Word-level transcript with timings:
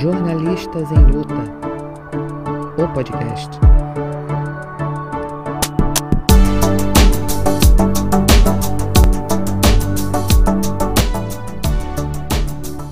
Jornalistas 0.00 0.90
em 0.92 1.12
Luta, 1.12 1.34
o 2.82 2.94
podcast. 2.94 3.50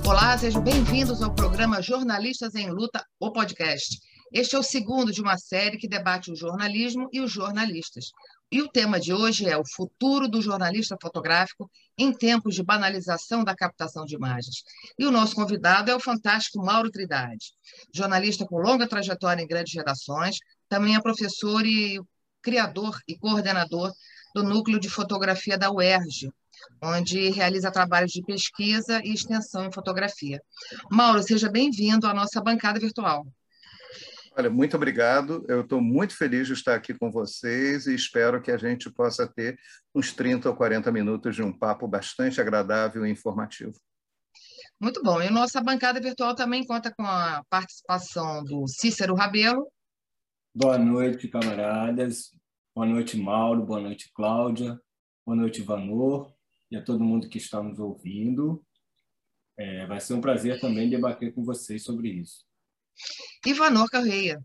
Olá, 0.05 0.37
sejam 0.37 0.61
bem-vindos 0.61 1.23
ao 1.23 1.33
programa 1.33 1.81
Jornalistas 1.81 2.53
em 2.53 2.69
Luta, 2.69 3.03
o 3.19 3.31
podcast. 3.31 3.97
Este 4.31 4.55
é 4.55 4.59
o 4.59 4.63
segundo 4.63 5.11
de 5.11 5.19
uma 5.19 5.35
série 5.35 5.79
que 5.79 5.87
debate 5.87 6.31
o 6.31 6.35
jornalismo 6.35 7.09
e 7.11 7.21
os 7.21 7.31
jornalistas. 7.31 8.11
E 8.51 8.63
o 8.63 8.67
tema 8.67 8.99
de 8.99 9.13
hoje 9.13 9.47
é 9.47 9.55
o 9.55 9.63
futuro 9.63 10.27
do 10.27 10.41
jornalista 10.41 10.97
fotográfico 10.99 11.69
em 11.95 12.11
tempos 12.11 12.55
de 12.55 12.63
banalização 12.63 13.43
da 13.43 13.55
captação 13.55 14.05
de 14.05 14.15
imagens. 14.15 14.63
E 14.97 15.05
o 15.05 15.11
nosso 15.11 15.35
convidado 15.35 15.91
é 15.91 15.95
o 15.95 15.99
fantástico 15.99 16.63
Mauro 16.63 16.89
Trindade, 16.89 17.53
jornalista 17.93 18.47
com 18.47 18.57
longa 18.57 18.87
trajetória 18.87 19.43
em 19.43 19.47
grandes 19.47 19.75
redações, 19.75 20.37
também 20.67 20.95
é 20.95 21.01
professor 21.01 21.63
e 21.63 21.99
criador 22.41 22.99
e 23.07 23.15
coordenador 23.15 23.93
do 24.33 24.41
Núcleo 24.43 24.79
de 24.79 24.89
Fotografia 24.89 25.57
da 25.57 25.71
UERJ, 25.71 26.31
onde 26.81 27.29
realiza 27.29 27.71
trabalhos 27.71 28.11
de 28.11 28.23
pesquisa 28.23 28.99
e 29.03 29.13
extensão 29.13 29.65
em 29.65 29.71
fotografia. 29.71 30.41
Mauro, 30.89 31.21
seja 31.21 31.49
bem-vindo 31.49 32.07
à 32.07 32.13
nossa 32.15 32.41
bancada 32.41 32.79
virtual. 32.79 33.27
Olha, 34.39 34.49
muito 34.49 34.77
obrigado. 34.77 35.43
Eu 35.49 35.63
estou 35.63 35.81
muito 35.81 36.15
feliz 36.15 36.47
de 36.47 36.53
estar 36.53 36.73
aqui 36.73 36.93
com 36.93 37.11
vocês 37.11 37.87
e 37.87 37.93
espero 37.93 38.41
que 38.41 38.49
a 38.49 38.55
gente 38.55 38.89
possa 38.89 39.27
ter 39.27 39.59
uns 39.93 40.13
30 40.13 40.47
ou 40.47 40.55
40 40.55 40.89
minutos 40.93 41.35
de 41.35 41.43
um 41.43 41.51
papo 41.51 41.85
bastante 41.89 42.39
agradável 42.39 43.05
e 43.05 43.11
informativo. 43.11 43.73
Muito 44.79 45.03
bom. 45.03 45.21
E 45.21 45.29
nossa 45.29 45.59
bancada 45.59 45.99
virtual 45.99 46.33
também 46.35 46.65
conta 46.65 46.89
com 46.89 47.03
a 47.03 47.43
participação 47.49 48.41
do 48.45 48.65
Cícero 48.65 49.13
Rabelo. 49.13 49.69
Boa 50.55 50.77
noite, 50.77 51.27
camaradas. 51.27 52.33
Boa 52.73 52.87
noite, 52.87 53.17
Mauro. 53.17 53.65
Boa 53.65 53.81
noite, 53.81 54.09
Cláudia. 54.13 54.79
Boa 55.25 55.35
noite, 55.35 55.61
Vanor. 55.61 56.33
E 56.71 56.77
a 56.77 56.81
todo 56.81 57.03
mundo 57.03 57.27
que 57.27 57.39
está 57.39 57.61
nos 57.61 57.77
ouvindo. 57.77 58.63
É, 59.57 59.85
vai 59.85 59.99
ser 59.99 60.13
um 60.13 60.21
prazer 60.21 60.61
também 60.61 60.89
debater 60.89 61.33
com 61.33 61.43
vocês 61.43 61.83
sobre 61.83 62.07
isso. 62.07 62.47
Ivanor 63.45 63.89
Correia. 63.89 64.41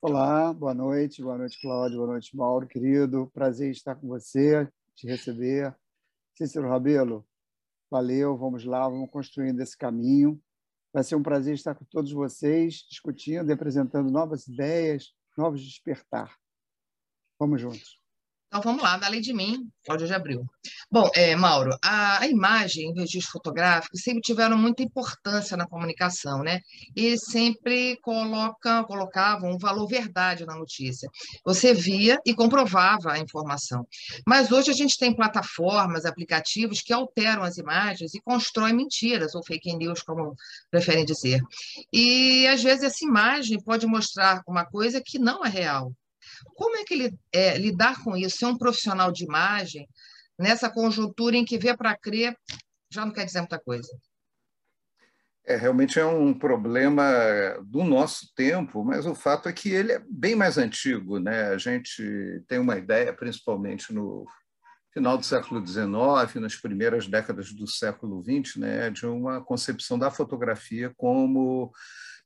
Olá, 0.00 0.52
boa 0.52 0.72
noite, 0.72 1.22
boa 1.22 1.36
noite, 1.36 1.60
Cláudio, 1.60 1.98
boa 1.98 2.12
noite, 2.12 2.36
Mauro, 2.36 2.66
querido. 2.66 3.30
Prazer 3.34 3.70
estar 3.70 3.96
com 3.96 4.06
você, 4.06 4.70
te 4.94 5.06
receber. 5.06 5.76
Cícero 6.34 6.68
Rabelo, 6.68 7.26
valeu, 7.90 8.36
vamos 8.36 8.64
lá, 8.64 8.88
vamos 8.88 9.10
construindo 9.10 9.60
esse 9.60 9.76
caminho. 9.76 10.40
Vai 10.92 11.02
ser 11.02 11.16
um 11.16 11.22
prazer 11.22 11.54
estar 11.54 11.74
com 11.74 11.84
todos 11.84 12.12
vocês, 12.12 12.86
discutindo 12.88 13.50
e 13.50 13.52
apresentando 13.52 14.10
novas 14.10 14.46
ideias, 14.46 15.12
novos 15.36 15.62
despertar. 15.62 16.36
Vamos 17.38 17.60
juntos. 17.60 17.97
Então 18.48 18.62
vamos 18.62 18.82
lá, 18.82 18.96
da 18.96 19.08
lei 19.08 19.20
de 19.20 19.34
mim, 19.34 19.68
Cláudia 19.84 20.06
de 20.06 20.14
Abril. 20.14 20.42
Bom, 20.90 21.10
é, 21.14 21.36
Mauro, 21.36 21.76
a, 21.84 22.20
a 22.20 22.26
imagem 22.26 22.88
e 22.88 22.90
o 22.90 22.94
registro 22.94 23.32
fotográfico 23.32 23.94
sempre 23.98 24.22
tiveram 24.22 24.56
muita 24.56 24.82
importância 24.82 25.54
na 25.54 25.66
comunicação, 25.66 26.42
né? 26.42 26.60
E 26.96 27.18
sempre 27.18 27.98
coloca, 28.00 28.84
colocavam 28.84 29.50
um 29.50 29.58
valor 29.58 29.86
verdade 29.86 30.46
na 30.46 30.56
notícia. 30.56 31.10
Você 31.44 31.74
via 31.74 32.18
e 32.24 32.34
comprovava 32.34 33.12
a 33.12 33.18
informação. 33.18 33.86
Mas 34.26 34.50
hoje 34.50 34.70
a 34.70 34.74
gente 34.74 34.96
tem 34.96 35.14
plataformas, 35.14 36.06
aplicativos 36.06 36.80
que 36.80 36.92
alteram 36.92 37.42
as 37.42 37.58
imagens 37.58 38.14
e 38.14 38.20
constroem 38.22 38.74
mentiras, 38.74 39.34
ou 39.34 39.44
fake 39.44 39.76
news, 39.76 40.00
como 40.02 40.34
preferem 40.70 41.04
dizer. 41.04 41.42
E 41.92 42.46
às 42.46 42.62
vezes 42.62 42.82
essa 42.82 43.04
imagem 43.04 43.62
pode 43.62 43.86
mostrar 43.86 44.40
uma 44.48 44.64
coisa 44.64 45.02
que 45.04 45.18
não 45.18 45.44
é 45.44 45.50
real. 45.50 45.92
Como 46.54 46.76
é 46.76 46.84
que 46.84 46.94
ele, 46.94 47.18
é, 47.32 47.56
lidar 47.58 48.02
com 48.02 48.16
isso, 48.16 48.38
ser 48.38 48.46
um 48.46 48.58
profissional 48.58 49.12
de 49.12 49.24
imagem, 49.24 49.88
nessa 50.38 50.70
conjuntura 50.70 51.36
em 51.36 51.44
que 51.44 51.58
vê 51.58 51.76
para 51.76 51.96
crer 51.96 52.36
já 52.90 53.04
não 53.04 53.12
quer 53.12 53.24
dizer 53.24 53.40
muita 53.40 53.58
coisa? 53.58 53.88
É, 55.44 55.56
realmente 55.56 55.98
é 55.98 56.04
um 56.04 56.34
problema 56.34 57.02
do 57.64 57.82
nosso 57.82 58.34
tempo, 58.34 58.84
mas 58.84 59.06
o 59.06 59.14
fato 59.14 59.48
é 59.48 59.52
que 59.52 59.70
ele 59.70 59.92
é 59.92 60.02
bem 60.06 60.34
mais 60.34 60.58
antigo. 60.58 61.18
Né? 61.18 61.48
A 61.48 61.56
gente 61.56 62.42
tem 62.46 62.58
uma 62.58 62.76
ideia, 62.76 63.14
principalmente 63.14 63.92
no 63.92 64.26
final 64.92 65.16
do 65.16 65.24
século 65.24 65.66
XIX, 65.66 65.86
nas 66.40 66.56
primeiras 66.56 67.06
décadas 67.06 67.52
do 67.52 67.66
século 67.66 68.22
XX, 68.22 68.56
né, 68.56 68.90
de 68.90 69.06
uma 69.06 69.40
concepção 69.40 69.98
da 69.98 70.10
fotografia 70.10 70.92
como 70.96 71.72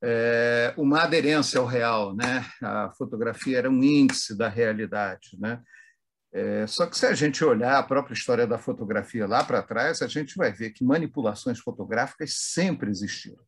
é, 0.02 0.74
uma 0.76 1.02
aderência 1.02 1.60
ao 1.60 1.66
real, 1.66 2.14
né? 2.14 2.44
A 2.60 2.90
fotografia 2.90 3.58
era 3.58 3.70
um 3.70 3.82
índice 3.82 4.36
da 4.36 4.48
realidade, 4.48 5.36
né? 5.38 5.62
É, 6.34 6.66
só 6.66 6.86
que 6.86 6.96
se 6.96 7.06
a 7.06 7.14
gente 7.14 7.44
olhar 7.44 7.78
a 7.78 7.82
própria 7.82 8.14
história 8.14 8.46
da 8.46 8.58
fotografia 8.58 9.26
lá 9.26 9.44
para 9.44 9.62
trás, 9.62 10.00
a 10.00 10.08
gente 10.08 10.34
vai 10.36 10.50
ver 10.50 10.70
que 10.70 10.82
manipulações 10.82 11.58
fotográficas 11.58 12.34
sempre 12.34 12.90
existiram. 12.90 13.44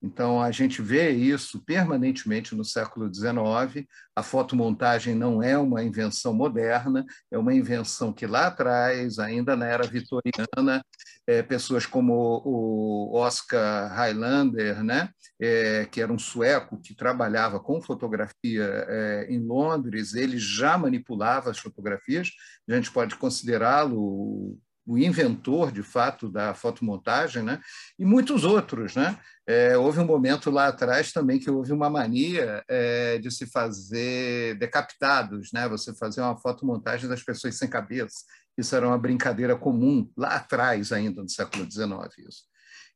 Então, 0.00 0.40
a 0.40 0.50
gente 0.52 0.80
vê 0.80 1.10
isso 1.10 1.60
permanentemente 1.64 2.54
no 2.54 2.64
século 2.64 3.12
XIX. 3.12 3.84
A 4.14 4.22
fotomontagem 4.22 5.14
não 5.14 5.42
é 5.42 5.58
uma 5.58 5.82
invenção 5.82 6.32
moderna, 6.32 7.04
é 7.30 7.36
uma 7.36 7.52
invenção 7.52 8.12
que 8.12 8.26
lá 8.26 8.46
atrás, 8.46 9.18
ainda 9.18 9.56
na 9.56 9.66
era 9.66 9.86
vitoriana, 9.86 10.84
é, 11.26 11.42
pessoas 11.42 11.84
como 11.84 12.42
o 12.44 13.16
Oscar 13.16 13.92
Highlander, 13.92 14.84
né, 14.84 15.10
é, 15.40 15.84
que 15.86 16.00
era 16.00 16.12
um 16.12 16.18
sueco 16.18 16.80
que 16.80 16.94
trabalhava 16.94 17.58
com 17.60 17.82
fotografia 17.82 18.64
é, 18.88 19.26
em 19.28 19.40
Londres, 19.40 20.14
ele 20.14 20.38
já 20.38 20.78
manipulava 20.78 21.50
as 21.50 21.58
fotografias. 21.58 22.30
A 22.68 22.74
gente 22.74 22.90
pode 22.92 23.16
considerá-lo 23.16 24.58
o 24.88 24.96
inventor, 24.96 25.70
de 25.70 25.82
fato, 25.82 26.30
da 26.30 26.54
fotomontagem, 26.54 27.42
né? 27.42 27.60
e 27.98 28.06
muitos 28.06 28.42
outros. 28.42 28.96
Né? 28.96 29.18
É, 29.46 29.76
houve 29.76 30.00
um 30.00 30.06
momento 30.06 30.50
lá 30.50 30.68
atrás 30.68 31.12
também 31.12 31.38
que 31.38 31.50
houve 31.50 31.72
uma 31.72 31.90
mania 31.90 32.64
é, 32.66 33.18
de 33.18 33.30
se 33.30 33.46
fazer 33.46 34.56
decapitados, 34.56 35.52
né? 35.52 35.68
você 35.68 35.94
fazer 35.94 36.22
uma 36.22 36.38
fotomontagem 36.38 37.06
das 37.06 37.22
pessoas 37.22 37.56
sem 37.56 37.68
cabeça. 37.68 38.24
Isso 38.56 38.74
era 38.74 38.86
uma 38.86 38.96
brincadeira 38.96 39.54
comum 39.54 40.10
lá 40.16 40.36
atrás, 40.36 40.90
ainda 40.90 41.20
no 41.20 41.28
século 41.28 41.70
XIX. 41.70 42.26
Isso. 42.26 42.44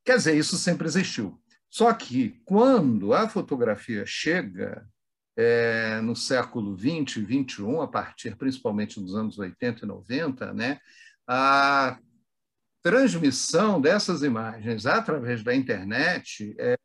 Quer 0.02 0.16
dizer, 0.16 0.34
isso 0.34 0.56
sempre 0.56 0.86
existiu. 0.86 1.38
Só 1.68 1.92
que, 1.92 2.40
quando 2.46 3.12
a 3.12 3.28
fotografia 3.28 4.04
chega 4.06 4.86
é, 5.36 6.00
no 6.00 6.16
século 6.16 6.76
XX 6.76 7.24
XXI, 7.24 7.80
a 7.82 7.86
partir 7.86 8.34
principalmente 8.36 8.98
dos 8.98 9.14
anos 9.14 9.38
80 9.38 9.84
e 9.84 9.88
90, 9.88 10.54
né, 10.54 10.78
a 11.28 11.98
transmissão 12.82 13.80
dessas 13.80 14.22
imagens 14.22 14.86
através 14.86 15.42
da 15.42 15.54
internet 15.54 16.54
é 16.58 16.76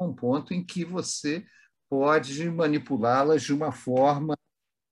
um 0.00 0.14
ponto 0.14 0.54
em 0.54 0.64
que 0.64 0.84
você 0.84 1.44
pode 1.90 2.48
manipulá-las 2.50 3.42
de 3.42 3.52
uma 3.52 3.72
forma 3.72 4.34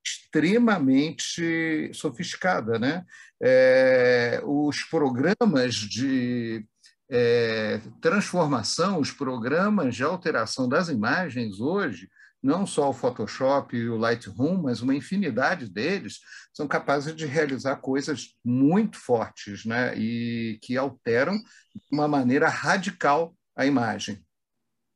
extremamente 0.05 1.93
sofisticada. 1.95 2.79
Né? 2.79 3.05
É, 3.43 4.41
os 4.45 4.83
programas 4.84 5.75
de 5.75 6.67
é, 7.11 7.81
transformação, 8.00 9.00
os 9.00 9.11
programas 9.11 9.97
de 9.97 10.05
alteração 10.05 10.69
das 10.69 10.89
imagens 10.89 11.61
hoje, 11.61 12.09
não 12.43 12.67
só 12.67 12.89
o 12.89 12.95
Photoshop 12.95 13.77
e 13.77 13.89
o 13.89 13.97
Lightroom, 13.97 14.62
mas 14.62 14.81
uma 14.81 14.95
infinidade 14.95 15.69
deles, 15.69 16.21
são 16.53 16.67
capazes 16.67 17.15
de 17.15 17.27
realizar 17.27 17.77
coisas 17.77 18.34
muito 18.45 18.99
fortes 18.99 19.65
né? 19.65 19.97
e 19.97 20.59
que 20.62 20.76
alteram 20.76 21.37
de 21.37 21.82
uma 21.93 22.09
maneira 22.09 22.49
radical 22.49 23.37
a 23.55 23.67
imagem. 23.67 24.25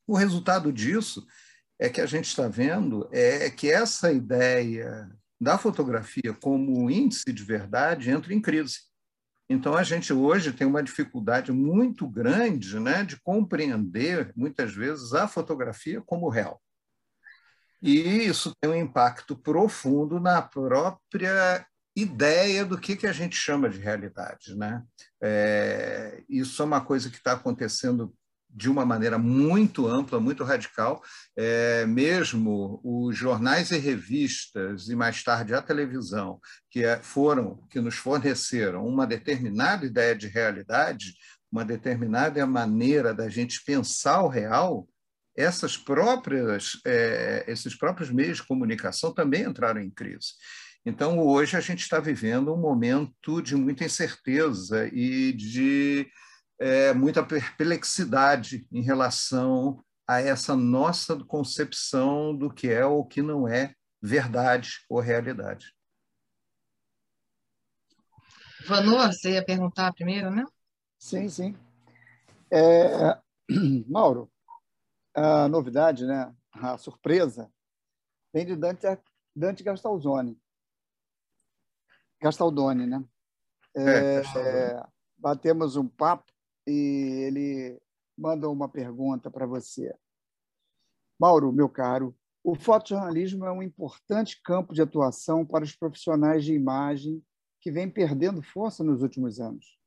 O 0.06 0.16
resultado 0.16 0.72
disso 0.72 1.26
é 1.78 1.88
que 1.88 2.00
a 2.00 2.06
gente 2.06 2.26
está 2.26 2.48
vendo 2.48 3.08
é 3.12 3.50
que 3.50 3.70
essa 3.70 4.12
ideia 4.12 5.10
da 5.40 5.58
fotografia 5.58 6.32
como 6.32 6.90
índice 6.90 7.32
de 7.32 7.42
verdade 7.42 8.10
entra 8.10 8.32
em 8.32 8.40
crise. 8.40 8.78
Então, 9.48 9.74
a 9.74 9.82
gente 9.82 10.12
hoje 10.12 10.52
tem 10.52 10.66
uma 10.66 10.82
dificuldade 10.82 11.52
muito 11.52 12.08
grande 12.08 12.80
né, 12.80 13.04
de 13.04 13.20
compreender, 13.20 14.32
muitas 14.34 14.74
vezes, 14.74 15.12
a 15.12 15.28
fotografia 15.28 16.00
como 16.00 16.30
real. 16.30 16.62
E 17.84 18.24
isso 18.24 18.50
tem 18.58 18.70
um 18.70 18.74
impacto 18.74 19.36
profundo 19.36 20.18
na 20.18 20.40
própria 20.40 21.66
ideia 21.94 22.64
do 22.64 22.78
que, 22.78 22.96
que 22.96 23.06
a 23.06 23.12
gente 23.12 23.36
chama 23.36 23.68
de 23.68 23.78
realidade. 23.78 24.56
Né? 24.56 24.82
É, 25.22 26.22
isso 26.26 26.62
é 26.62 26.64
uma 26.64 26.80
coisa 26.80 27.10
que 27.10 27.18
está 27.18 27.32
acontecendo 27.32 28.14
de 28.48 28.70
uma 28.70 28.86
maneira 28.86 29.18
muito 29.18 29.86
ampla, 29.86 30.18
muito 30.18 30.44
radical. 30.44 31.02
É, 31.36 31.84
mesmo 31.84 32.80
os 32.82 33.14
jornais 33.14 33.70
e 33.70 33.76
revistas, 33.76 34.88
e 34.88 34.96
mais 34.96 35.22
tarde 35.22 35.54
a 35.54 35.60
televisão, 35.60 36.40
que 36.70 36.82
é, 36.82 37.02
foram, 37.02 37.66
que 37.68 37.82
nos 37.82 37.96
forneceram 37.96 38.86
uma 38.86 39.06
determinada 39.06 39.84
ideia 39.84 40.16
de 40.16 40.26
realidade, 40.26 41.12
uma 41.52 41.66
determinada 41.66 42.46
maneira 42.46 43.12
da 43.12 43.28
gente 43.28 43.62
pensar 43.62 44.22
o 44.22 44.28
real, 44.28 44.88
essas 45.36 45.76
próprias, 45.76 46.80
é, 46.86 47.44
esses 47.48 47.74
próprios 47.74 48.10
meios 48.10 48.38
de 48.38 48.46
comunicação 48.46 49.12
também 49.12 49.42
entraram 49.42 49.80
em 49.80 49.90
crise. 49.90 50.34
Então, 50.86 51.18
hoje, 51.18 51.56
a 51.56 51.60
gente 51.60 51.80
está 51.80 51.98
vivendo 51.98 52.52
um 52.52 52.60
momento 52.60 53.40
de 53.40 53.56
muita 53.56 53.84
incerteza 53.84 54.86
e 54.92 55.32
de 55.32 56.06
é, 56.60 56.92
muita 56.92 57.24
perplexidade 57.24 58.66
em 58.70 58.82
relação 58.82 59.82
a 60.06 60.20
essa 60.20 60.54
nossa 60.54 61.16
concepção 61.24 62.36
do 62.36 62.52
que 62.52 62.68
é 62.68 62.84
ou 62.84 63.04
que 63.04 63.22
não 63.22 63.48
é 63.48 63.74
verdade 64.00 64.84
ou 64.88 65.00
realidade. 65.00 65.74
Vanu, 68.66 68.96
você 68.98 69.32
ia 69.32 69.44
perguntar 69.44 69.92
primeiro, 69.94 70.30
né? 70.30 70.44
Sim, 70.98 71.28
sim. 71.28 71.56
É, 72.50 73.18
Mauro, 73.88 74.30
a 75.14 75.48
novidade, 75.48 76.04
né? 76.04 76.34
a 76.52 76.78
surpresa, 76.78 77.50
vem 78.32 78.46
de 78.46 78.56
Dante, 78.56 78.86
Dante 79.34 79.62
Gastaldoni. 79.62 80.40
Gastaldoni, 82.20 82.86
né? 82.86 83.04
É, 83.76 84.22
é, 84.38 84.86
batemos 85.16 85.76
um 85.76 85.88
papo 85.88 86.32
e 86.66 87.24
ele 87.26 87.80
mandou 88.16 88.52
uma 88.52 88.68
pergunta 88.68 89.30
para 89.30 89.46
você. 89.46 89.94
Mauro, 91.18 91.52
meu 91.52 91.68
caro, 91.68 92.16
o 92.42 92.54
fotojornalismo 92.54 93.44
é 93.44 93.52
um 93.52 93.62
importante 93.62 94.40
campo 94.42 94.72
de 94.72 94.82
atuação 94.82 95.44
para 95.44 95.64
os 95.64 95.74
profissionais 95.74 96.44
de 96.44 96.54
imagem 96.54 97.24
que 97.60 97.70
vem 97.70 97.90
perdendo 97.90 98.42
força 98.42 98.84
nos 98.84 99.02
últimos 99.02 99.40
anos, 99.40 99.78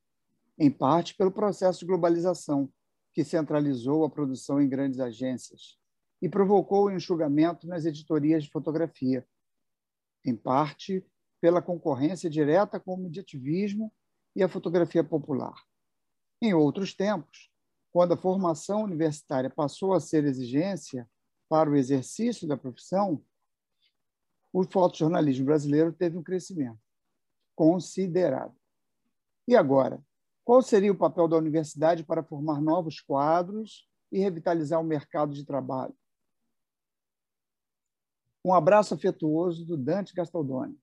em 0.58 0.72
parte 0.72 1.16
pelo 1.16 1.32
processo 1.32 1.80
de 1.80 1.86
globalização, 1.86 2.72
que 3.18 3.24
centralizou 3.24 4.06
a 4.06 4.10
produção 4.12 4.62
em 4.62 4.70
grandes 4.70 5.00
agências 5.00 5.76
e 6.22 6.30
provocou 6.30 6.86
o 6.86 6.92
enxugamento 6.92 7.68
nas 7.68 7.84
editorias 7.84 8.44
de 8.44 8.52
fotografia, 8.52 9.28
em 10.24 10.36
parte 10.36 11.04
pela 11.42 11.60
concorrência 11.60 12.30
direta 12.30 12.80
com 12.80 12.94
o 12.94 12.98
mediativismo 12.98 13.92
e 14.36 14.44
a 14.44 14.48
fotografia 14.48 15.04
popular. 15.04 15.56
Em 16.40 16.54
outros 16.54 16.94
tempos, 16.94 17.52
quando 17.92 18.14
a 18.14 18.18
formação 18.18 18.84
universitária 18.84 19.50
passou 19.50 19.96
a 19.96 20.00
ser 20.00 20.24
exigência 20.24 21.10
para 21.50 21.72
o 21.72 21.76
exercício 21.76 22.48
da 22.48 22.56
profissão, 22.56 23.26
o 24.54 24.64
fotojornalismo 24.64 25.48
brasileiro 25.48 25.92
teve 25.92 26.20
um 26.20 26.24
crescimento 26.24 26.78
considerável. 27.56 28.56
E 29.48 29.56
agora, 29.56 30.06
qual 30.48 30.62
seria 30.62 30.94
o 30.94 30.98
papel 30.98 31.28
da 31.28 31.36
universidade 31.36 32.06
para 32.06 32.24
formar 32.24 32.62
novos 32.62 33.02
quadros 33.02 33.86
e 34.10 34.18
revitalizar 34.18 34.80
o 34.80 34.84
mercado 34.84 35.34
de 35.34 35.46
trabalho? 35.46 35.94
Um 38.46 38.54
abraço 38.54 38.94
afetuoso 38.94 39.66
do 39.66 39.76
Dante 39.76 40.14
Gastaldoni. 40.14 40.80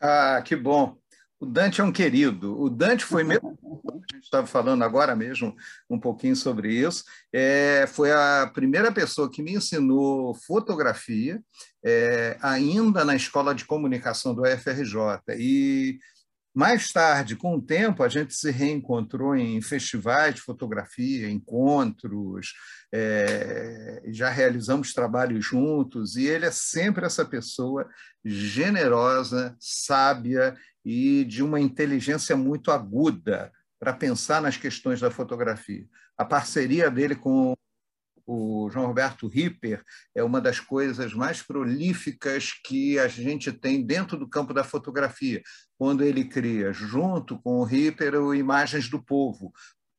Ah, 0.00 0.42
que 0.44 0.56
bom. 0.56 0.98
O 1.38 1.46
Dante 1.46 1.80
é 1.80 1.84
um 1.84 1.92
querido. 1.92 2.60
O 2.60 2.68
Dante 2.68 3.04
foi 3.04 3.22
mesmo. 3.22 3.56
A 3.86 4.16
gente 4.16 4.24
estava 4.24 4.48
falando 4.48 4.82
agora 4.82 5.14
mesmo 5.14 5.54
um 5.88 6.00
pouquinho 6.00 6.34
sobre 6.34 6.74
isso. 6.74 7.04
É, 7.32 7.86
foi 7.86 8.10
a 8.10 8.50
primeira 8.52 8.90
pessoa 8.90 9.30
que 9.30 9.44
me 9.44 9.52
ensinou 9.52 10.34
fotografia, 10.34 11.40
é, 11.84 12.36
ainda 12.42 13.04
na 13.04 13.14
escola 13.14 13.54
de 13.54 13.64
comunicação 13.64 14.34
do 14.34 14.42
UFRJ. 14.42 15.22
E 15.38 16.00
mais 16.58 16.92
tarde, 16.92 17.36
com 17.36 17.54
o 17.54 17.62
tempo, 17.62 18.02
a 18.02 18.08
gente 18.08 18.34
se 18.34 18.50
reencontrou 18.50 19.36
em 19.36 19.62
festivais 19.62 20.34
de 20.34 20.40
fotografia, 20.40 21.30
encontros, 21.30 22.52
é, 22.92 24.02
já 24.08 24.28
realizamos 24.28 24.92
trabalhos 24.92 25.44
juntos, 25.46 26.16
e 26.16 26.26
ele 26.26 26.46
é 26.46 26.50
sempre 26.50 27.06
essa 27.06 27.24
pessoa 27.24 27.88
generosa, 28.24 29.56
sábia 29.60 30.56
e 30.84 31.24
de 31.26 31.44
uma 31.44 31.60
inteligência 31.60 32.36
muito 32.36 32.72
aguda 32.72 33.52
para 33.78 33.92
pensar 33.92 34.42
nas 34.42 34.56
questões 34.56 34.98
da 34.98 35.12
fotografia. 35.12 35.86
A 36.16 36.24
parceria 36.24 36.90
dele 36.90 37.14
com 37.14 37.54
o 38.30 38.68
João 38.68 38.86
Roberto 38.86 39.26
Ripper 39.26 39.82
é 40.14 40.22
uma 40.22 40.38
das 40.38 40.60
coisas 40.60 41.14
mais 41.14 41.40
prolíficas 41.40 42.52
que 42.62 42.98
a 42.98 43.08
gente 43.08 43.50
tem 43.50 43.82
dentro 43.82 44.18
do 44.18 44.28
campo 44.28 44.52
da 44.52 44.62
fotografia, 44.62 45.42
quando 45.78 46.04
ele 46.04 46.26
cria, 46.26 46.70
junto 46.70 47.38
com 47.40 47.56
o 47.58 47.64
Ripper, 47.64 48.16
o 48.16 48.34
Imagens 48.34 48.90
do 48.90 49.02
Povo, 49.02 49.50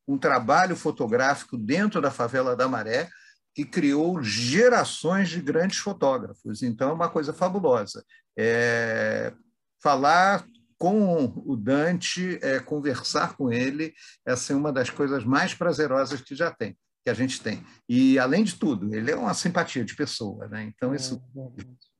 um 0.07 0.15
trabalho 0.15 0.75
fotográfico 0.75 1.57
dentro 1.57 1.99
da 1.99 2.11
favela 2.11 2.55
da 2.55 2.67
Maré 2.67 3.09
que 3.55 3.65
criou 3.65 4.21
gerações 4.21 5.29
de 5.29 5.41
grandes 5.41 5.79
fotógrafos. 5.79 6.61
Então, 6.61 6.91
é 6.91 6.93
uma 6.93 7.09
coisa 7.09 7.33
fabulosa. 7.33 8.05
É, 8.37 9.33
falar 9.81 10.45
com 10.77 11.33
o 11.45 11.57
Dante, 11.57 12.37
é, 12.43 12.59
conversar 12.59 13.35
com 13.35 13.51
ele, 13.51 13.91
é 14.23 14.53
uma 14.53 14.71
das 14.71 14.91
coisas 14.91 15.25
mais 15.25 15.55
prazerosas 15.55 16.21
que 16.21 16.35
já 16.35 16.51
tem 16.51 16.77
que 17.03 17.09
a 17.09 17.13
gente 17.13 17.41
tem. 17.41 17.65
E, 17.87 18.19
além 18.19 18.43
de 18.43 18.55
tudo, 18.55 18.93
ele 18.93 19.11
é 19.11 19.15
uma 19.15 19.33
simpatia 19.33 19.83
de 19.83 19.95
pessoa, 19.95 20.47
né? 20.47 20.63
então 20.63 20.93
isso 20.93 21.21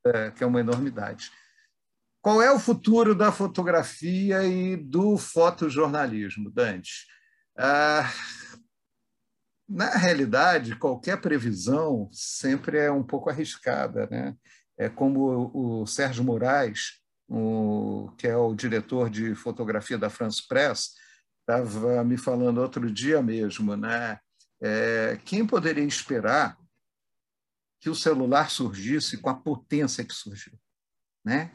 é, 0.05 0.09
é, 0.27 0.31
que 0.31 0.43
é 0.43 0.47
uma 0.47 0.59
enormidade. 0.59 1.31
Qual 2.21 2.41
é 2.41 2.51
o 2.51 2.59
futuro 2.59 3.15
da 3.15 3.31
fotografia 3.31 4.43
e 4.43 4.75
do 4.75 5.17
fotojornalismo, 5.17 6.51
Dante? 6.51 7.07
Ah, 7.57 8.11
na 9.67 9.89
realidade, 9.91 10.75
qualquer 10.75 11.21
previsão 11.21 12.09
sempre 12.11 12.77
é 12.77 12.91
um 12.91 13.03
pouco 13.03 13.29
arriscada. 13.29 14.07
Né? 14.11 14.35
É 14.77 14.89
como 14.89 15.51
o 15.53 15.85
Sérgio 15.85 16.23
Moraes, 16.23 16.99
o, 17.27 18.11
que 18.17 18.27
é 18.27 18.35
o 18.35 18.53
diretor 18.53 19.09
de 19.09 19.35
fotografia 19.35 19.97
da 19.97 20.09
France 20.09 20.45
Press, 20.47 20.95
estava 21.41 22.03
me 22.03 22.17
falando 22.17 22.61
outro 22.61 22.91
dia 22.91 23.21
mesmo, 23.21 23.75
né? 23.75 24.19
É, 24.61 25.19
quem 25.25 25.45
poderia 25.45 25.83
esperar 25.83 26.57
que 27.81 27.89
o 27.89 27.95
celular 27.95 28.49
surgisse 28.49 29.17
com 29.17 29.29
a 29.29 29.35
potência 29.35 30.03
que 30.03 30.13
surgiu? 30.13 30.53
Né? 31.23 31.51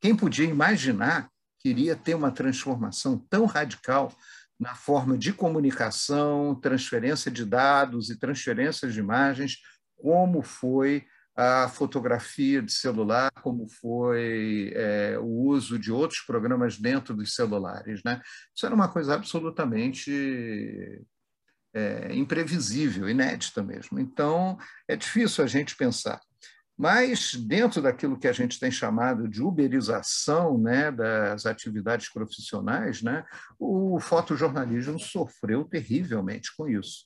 Quem 0.00 0.16
podia 0.16 0.46
imaginar 0.46 1.30
que 1.58 1.68
iria 1.68 1.96
ter 1.96 2.14
uma 2.14 2.30
transformação 2.30 3.18
tão 3.30 3.44
radical 3.44 4.12
na 4.58 4.74
forma 4.74 5.18
de 5.18 5.32
comunicação, 5.32 6.54
transferência 6.54 7.30
de 7.30 7.44
dados 7.44 8.08
e 8.08 8.18
transferência 8.18 8.88
de 8.88 8.98
imagens, 8.98 9.58
como 9.96 10.42
foi 10.42 11.06
a 11.36 11.68
fotografia 11.68 12.62
de 12.62 12.72
celular, 12.72 13.30
como 13.42 13.68
foi 13.68 14.72
é, 14.74 15.18
o 15.18 15.26
uso 15.26 15.78
de 15.78 15.92
outros 15.92 16.20
programas 16.20 16.78
dentro 16.78 17.14
dos 17.14 17.34
celulares. 17.34 18.00
Né? 18.02 18.22
Isso 18.54 18.64
era 18.64 18.74
uma 18.74 18.88
coisa 18.88 19.14
absolutamente 19.14 21.04
é, 21.76 22.14
imprevisível, 22.14 23.06
inédita 23.06 23.62
mesmo. 23.62 24.00
Então, 24.00 24.58
é 24.88 24.96
difícil 24.96 25.44
a 25.44 25.46
gente 25.46 25.76
pensar. 25.76 26.18
Mas, 26.78 27.34
dentro 27.34 27.82
daquilo 27.82 28.18
que 28.18 28.26
a 28.26 28.32
gente 28.32 28.58
tem 28.58 28.70
chamado 28.70 29.28
de 29.28 29.42
uberização 29.42 30.56
né, 30.56 30.90
das 30.90 31.44
atividades 31.44 32.10
profissionais, 32.10 33.02
né, 33.02 33.24
o 33.58 34.00
fotojornalismo 34.00 34.98
sofreu 34.98 35.64
terrivelmente 35.64 36.54
com 36.56 36.66
isso. 36.66 37.04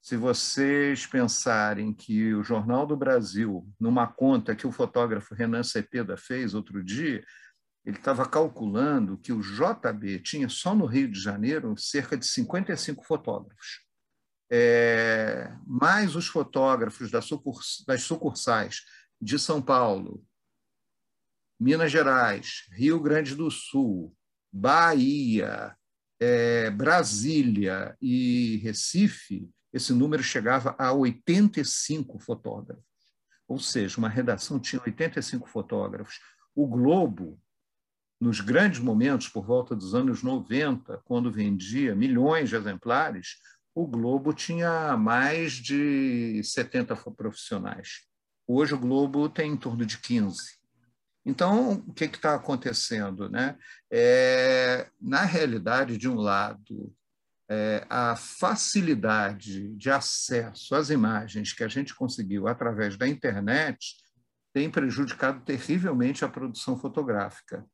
Se 0.00 0.16
vocês 0.16 1.06
pensarem 1.06 1.92
que 1.92 2.34
o 2.34 2.44
Jornal 2.44 2.86
do 2.86 2.96
Brasil, 2.96 3.66
numa 3.80 4.06
conta 4.06 4.54
que 4.54 4.66
o 4.66 4.72
fotógrafo 4.72 5.34
Renan 5.34 5.62
Cepeda 5.62 6.16
fez 6.16 6.54
outro 6.54 6.84
dia, 6.84 7.24
ele 7.84 7.96
estava 7.96 8.28
calculando 8.28 9.18
que 9.18 9.32
o 9.32 9.40
JB 9.40 10.20
tinha 10.20 10.48
só 10.48 10.74
no 10.74 10.86
Rio 10.86 11.10
de 11.10 11.20
Janeiro 11.20 11.74
cerca 11.76 12.16
de 12.16 12.26
55 12.26 13.04
fotógrafos 13.04 13.84
é, 14.50 15.52
mais 15.66 16.14
os 16.14 16.26
fotógrafos 16.26 17.10
das, 17.10 17.28
das 17.86 18.02
sucursais 18.02 18.82
de 19.20 19.38
São 19.38 19.60
Paulo, 19.60 20.24
Minas 21.58 21.90
Gerais, 21.90 22.64
Rio 22.72 23.00
Grande 23.00 23.34
do 23.34 23.50
Sul, 23.50 24.14
Bahia, 24.52 25.76
é, 26.20 26.70
Brasília 26.70 27.96
e 28.00 28.56
Recife, 28.58 29.50
esse 29.72 29.92
número 29.92 30.22
chegava 30.22 30.74
a 30.78 30.92
85 30.92 32.18
fotógrafos. 32.18 32.84
Ou 33.48 33.58
seja, 33.58 33.98
uma 33.98 34.08
redação 34.08 34.60
tinha 34.60 34.80
85 34.80 35.48
fotógrafos. 35.48 36.20
O 36.54 36.66
Globo, 36.66 37.40
nos 38.20 38.40
grandes 38.40 38.78
momentos, 38.78 39.28
por 39.28 39.44
volta 39.44 39.74
dos 39.74 39.94
anos 39.94 40.22
90, 40.22 41.02
quando 41.04 41.32
vendia 41.32 41.94
milhões 41.94 42.48
de 42.48 42.56
exemplares, 42.56 43.38
o 43.74 43.86
Globo 43.86 44.32
tinha 44.32 44.96
mais 44.96 45.54
de 45.54 46.40
70 46.44 46.94
profissionais. 47.16 48.06
Hoje 48.46 48.74
o 48.74 48.78
Globo 48.78 49.28
tem 49.28 49.52
em 49.52 49.56
torno 49.56 49.84
de 49.84 49.98
15. 49.98 50.38
Então, 51.26 51.72
o 51.86 51.92
que 51.92 52.04
está 52.04 52.34
acontecendo? 52.34 53.28
Né? 53.28 53.56
É, 53.90 54.88
na 55.00 55.22
realidade, 55.22 55.96
de 55.96 56.08
um 56.08 56.16
lado, 56.16 56.94
é, 57.48 57.84
a 57.88 58.14
facilidade 58.14 59.74
de 59.76 59.90
acesso 59.90 60.74
às 60.74 60.90
imagens 60.90 61.52
que 61.52 61.64
a 61.64 61.68
gente 61.68 61.94
conseguiu 61.94 62.46
através 62.46 62.96
da 62.96 63.08
internet 63.08 63.96
tem 64.52 64.70
prejudicado 64.70 65.40
terrivelmente 65.40 66.24
a 66.24 66.28
produção 66.28 66.78
fotográfica. 66.78 67.64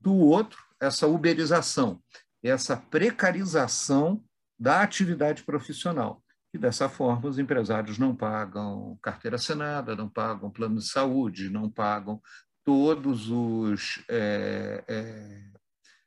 Do 0.00 0.14
outro, 0.14 0.58
essa 0.80 1.06
uberização, 1.06 2.02
essa 2.42 2.76
precarização 2.76 4.24
da 4.58 4.80
atividade 4.82 5.42
profissional. 5.42 6.22
E 6.52 6.58
dessa 6.58 6.88
forma, 6.88 7.28
os 7.28 7.38
empresários 7.38 7.98
não 7.98 8.14
pagam 8.16 8.98
carteira 9.02 9.36
assinada, 9.36 9.94
não 9.94 10.08
pagam 10.08 10.50
plano 10.50 10.78
de 10.78 10.88
saúde, 10.88 11.50
não 11.50 11.70
pagam 11.70 12.20
todos 12.64 13.30
os 13.30 14.02
é, 14.08 14.82
é, 14.88 15.46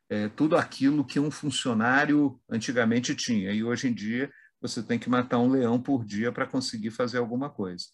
é, 0.09 0.29
tudo 0.29 0.57
aquilo 0.57 1.05
que 1.05 1.19
um 1.19 1.29
funcionário 1.29 2.41
antigamente 2.49 3.15
tinha. 3.15 3.51
E 3.53 3.63
hoje 3.63 3.87
em 3.87 3.93
dia 3.93 4.31
você 4.59 4.83
tem 4.83 4.99
que 4.99 5.09
matar 5.09 5.37
um 5.37 5.49
leão 5.49 5.81
por 5.81 6.03
dia 6.03 6.31
para 6.31 6.47
conseguir 6.47 6.91
fazer 6.91 7.17
alguma 7.17 7.49
coisa. 7.49 7.85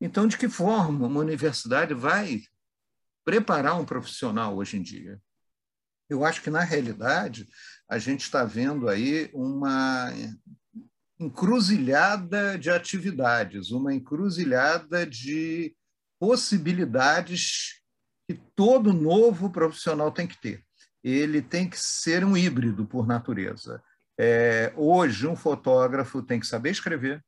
Então, 0.00 0.26
de 0.26 0.38
que 0.38 0.48
forma 0.48 1.06
uma 1.06 1.20
universidade 1.20 1.94
vai 1.94 2.40
preparar 3.24 3.78
um 3.78 3.84
profissional 3.84 4.56
hoje 4.56 4.78
em 4.78 4.82
dia? 4.82 5.20
Eu 6.08 6.24
acho 6.24 6.42
que, 6.42 6.50
na 6.50 6.64
realidade, 6.64 7.46
a 7.90 7.98
gente 7.98 8.22
está 8.22 8.44
vendo 8.44 8.88
aí 8.88 9.30
uma 9.34 10.12
encruzilhada 11.18 12.58
de 12.58 12.70
atividades, 12.70 13.70
uma 13.70 13.92
encruzilhada 13.92 15.06
de 15.06 15.74
possibilidades 16.18 17.80
que 18.28 18.40
todo 18.54 18.92
novo 18.92 19.50
profissional 19.50 20.10
tem 20.10 20.26
que 20.26 20.40
ter 20.40 20.64
ele 21.02 21.40
tem 21.40 21.68
que 21.68 21.78
ser 21.78 22.24
um 22.24 22.36
híbrido 22.36 22.86
por 22.86 23.06
natureza. 23.06 23.82
É, 24.18 24.72
hoje, 24.76 25.26
um 25.26 25.36
fotógrafo 25.36 26.22
tem 26.22 26.38
que 26.38 26.46
saber 26.46 26.70
escrever, 26.70 27.24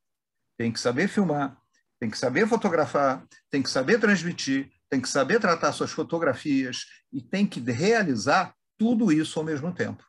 tem 0.58 0.70
que 0.70 0.78
saber 0.78 1.08
filmar, 1.08 1.56
tem 1.98 2.10
que 2.10 2.18
saber 2.18 2.46
fotografar, 2.46 3.26
tem 3.50 3.62
que 3.62 3.70
saber 3.70 3.98
transmitir, 3.98 4.70
tem 4.90 5.00
que 5.00 5.08
saber 5.08 5.40
tratar 5.40 5.72
suas 5.72 5.90
fotografias 5.90 6.84
e 7.10 7.22
tem 7.22 7.46
que 7.46 7.60
realizar 7.60 8.54
tudo 8.76 9.10
isso 9.10 9.38
ao 9.38 9.44
mesmo 9.44 9.72
tempo. 9.72 10.04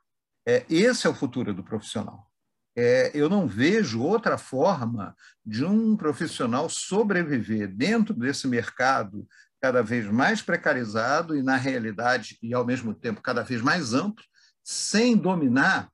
É, 0.45 0.65
esse 0.69 1.07
é 1.07 1.09
o 1.09 1.15
futuro 1.15 1.53
do 1.53 1.63
profissional. 1.63 2.27
É, 2.75 3.11
eu 3.13 3.29
não 3.29 3.47
vejo 3.47 4.01
outra 4.01 4.37
forma 4.37 5.15
de 5.45 5.63
um 5.63 5.95
profissional 5.95 6.67
sobreviver 6.67 7.67
dentro 7.67 8.13
desse 8.13 8.47
mercado 8.47 9.27
cada 9.61 9.81
vez 9.81 10.05
mais 10.07 10.41
precarizado 10.41 11.37
e, 11.37 11.43
na 11.43 11.55
realidade, 11.55 12.37
e 12.41 12.53
ao 12.53 12.65
mesmo 12.65 12.93
tempo 12.93 13.21
cada 13.21 13.43
vez 13.43 13.61
mais 13.61 13.93
amplo, 13.93 14.23
sem 14.63 15.15
dominar 15.15 15.89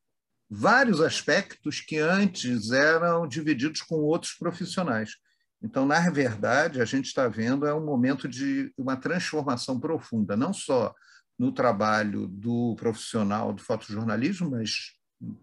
vários 0.49 1.01
aspectos 1.01 1.79
que 1.79 1.99
antes 1.99 2.71
eram 2.71 3.27
divididos 3.27 3.81
com 3.81 3.97
outros 3.97 4.33
profissionais. 4.33 5.17
Então, 5.61 5.85
na 5.85 6.09
verdade, 6.09 6.81
a 6.81 6.85
gente 6.85 7.05
está 7.05 7.27
vendo 7.27 7.67
é 7.67 7.73
um 7.73 7.85
momento 7.85 8.27
de 8.27 8.73
uma 8.77 8.95
transformação 8.95 9.79
profunda, 9.79 10.35
não 10.35 10.53
só 10.53 10.95
no 11.39 11.53
trabalho 11.53 12.27
do 12.27 12.75
profissional 12.75 13.53
do 13.53 13.63
fotojornalismo, 13.63 14.51
mas 14.51 14.91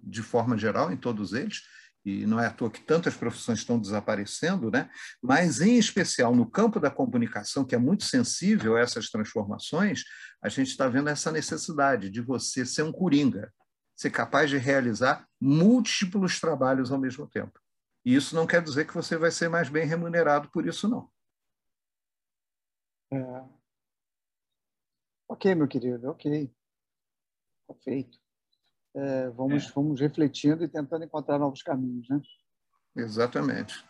de 0.03 0.23
forma 0.23 0.59
geral 0.59 0.93
em 0.93 0.97
todos 0.97 1.33
eles, 1.33 1.63
e 2.05 2.25
não 2.25 2.39
é 2.39 2.47
à 2.47 2.53
toa 2.53 2.71
que 2.71 2.81
tantas 2.81 3.17
profissões 3.17 3.59
estão 3.59 3.81
desaparecendo, 3.81 4.71
né? 4.71 4.89
mas, 5.21 5.61
em 5.61 5.77
especial, 5.77 6.37
no 6.37 6.49
campo 6.49 6.79
da 6.79 6.89
comunicação, 6.89 7.65
que 7.65 7.75
é 7.75 7.79
muito 7.79 8.05
sensível 8.05 8.77
a 8.77 8.81
essas 8.81 9.11
transformações, 9.11 10.05
a 10.41 10.49
gente 10.49 10.69
está 10.69 10.87
vendo 10.87 11.09
essa 11.09 11.33
necessidade 11.33 12.09
de 12.09 12.21
você 12.21 12.65
ser 12.65 12.85
um 12.85 12.93
coringa, 12.93 13.53
ser 13.97 14.11
capaz 14.11 14.51
de 14.51 14.57
realizar 14.57 15.27
múltiplos 15.41 16.39
trabalhos 16.39 16.93
ao 16.93 16.99
mesmo 16.99 17.27
tempo. 17.27 17.59
E 18.05 18.15
isso 18.15 18.37
não 18.37 18.47
quer 18.47 18.63
dizer 18.63 18.87
que 18.87 18.95
você 18.95 19.17
vai 19.17 19.33
ser 19.33 19.49
mais 19.49 19.69
bem 19.69 19.85
remunerado 19.85 20.49
por 20.51 20.65
isso, 20.65 20.89
não. 20.89 21.11
É... 23.13 23.56
Ok, 25.29 25.55
meu 25.55 25.69
querido, 25.69 26.11
ok. 26.11 26.51
Perfeito 27.67 28.27
é, 28.97 29.29
vamos, 29.31 29.69
é. 29.69 29.73
vamos 29.75 30.01
refletindo 30.01 30.65
e 30.65 30.69
tentando 30.69 31.05
encontrar 31.05 31.39
novos 31.39 31.63
caminhos, 31.63 32.09
né? 32.09 32.21
Exatamente. 32.97 33.85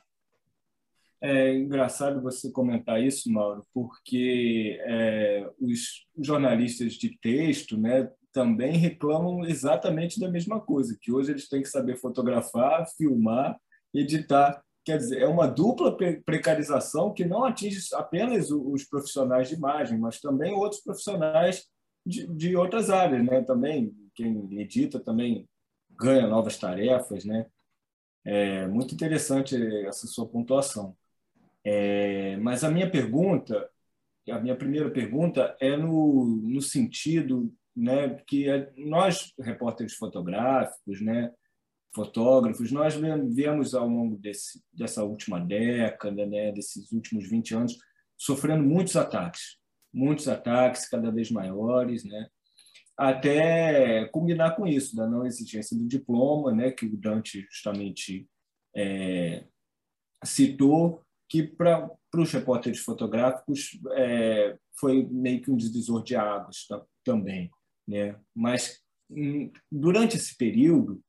É 1.20 1.54
engraçado 1.54 2.20
você 2.20 2.50
comentar 2.50 3.00
isso, 3.02 3.30
Mauro, 3.32 3.66
porque 3.72 4.78
é, 4.84 5.48
os 5.60 6.06
jornalistas 6.18 6.94
de 6.94 7.16
texto 7.20 7.78
né, 7.78 8.10
também 8.32 8.76
reclamam 8.76 9.44
exatamente 9.46 10.20
da 10.20 10.28
mesma 10.28 10.60
coisa, 10.60 10.96
que 11.00 11.10
hoje 11.10 11.30
eles 11.30 11.48
têm 11.48 11.62
que 11.62 11.68
saber 11.68 11.96
fotografar, 11.96 12.86
filmar, 12.96 13.58
editar. 13.94 14.62
Quer 14.86 14.98
dizer, 14.98 15.20
é 15.20 15.26
uma 15.26 15.48
dupla 15.48 15.96
precarização 16.24 17.12
que 17.12 17.24
não 17.24 17.44
atinge 17.44 17.80
apenas 17.94 18.52
os 18.52 18.84
profissionais 18.84 19.48
de 19.48 19.56
imagem, 19.56 19.98
mas 19.98 20.20
também 20.20 20.54
outros 20.54 20.80
profissionais 20.80 21.66
de, 22.06 22.24
de 22.28 22.56
outras 22.56 22.88
áreas, 22.88 23.24
né? 23.24 23.42
Também 23.42 23.92
quem 24.14 24.60
edita 24.60 25.00
também 25.00 25.48
ganha 25.98 26.28
novas 26.28 26.56
tarefas, 26.56 27.24
né? 27.24 27.46
É 28.24 28.68
muito 28.68 28.94
interessante 28.94 29.56
essa 29.86 30.06
sua 30.06 30.28
pontuação. 30.28 30.96
É, 31.64 32.36
mas 32.36 32.62
a 32.62 32.70
minha 32.70 32.88
pergunta, 32.88 33.68
a 34.30 34.38
minha 34.38 34.54
primeira 34.54 34.88
pergunta 34.88 35.56
é 35.60 35.76
no, 35.76 36.24
no 36.44 36.62
sentido 36.62 37.52
né, 37.74 38.14
que 38.24 38.46
nós, 38.76 39.34
repórteres 39.38 39.94
fotográficos, 39.94 41.00
né, 41.00 41.32
fotógrafos, 41.96 42.70
nós 42.70 42.94
vemos 42.94 43.74
ao 43.74 43.88
longo 43.88 44.16
desse, 44.18 44.62
dessa 44.72 45.02
última 45.02 45.40
década, 45.40 46.26
né, 46.26 46.52
desses 46.52 46.92
últimos 46.92 47.28
20 47.28 47.54
anos, 47.54 47.78
sofrendo 48.16 48.62
muitos 48.62 48.94
ataques, 48.96 49.56
muitos 49.92 50.28
ataques 50.28 50.88
cada 50.88 51.10
vez 51.10 51.30
maiores, 51.30 52.04
né? 52.04 52.28
até 52.96 54.06
combinar 54.06 54.56
com 54.56 54.66
isso, 54.66 54.96
da 54.96 55.06
não 55.06 55.26
exigência 55.26 55.76
do 55.76 55.86
diploma, 55.86 56.52
né, 56.52 56.70
que 56.70 56.86
o 56.86 56.96
Dante 56.96 57.46
justamente 57.50 58.26
é, 58.74 59.44
citou, 60.24 61.02
que 61.28 61.42
para 61.42 61.90
os 62.14 62.32
repórteres 62.32 62.80
fotográficos 62.80 63.78
é, 63.92 64.56
foi 64.78 65.06
meio 65.10 65.42
que 65.42 65.50
um 65.50 65.56
divisor 65.56 66.02
de 66.02 66.16
águas 66.16 66.66
também. 67.04 67.50
Né? 67.86 68.18
Mas, 68.34 68.80
hum, 69.10 69.50
durante 69.70 70.16
esse 70.16 70.36
período, 70.36 71.02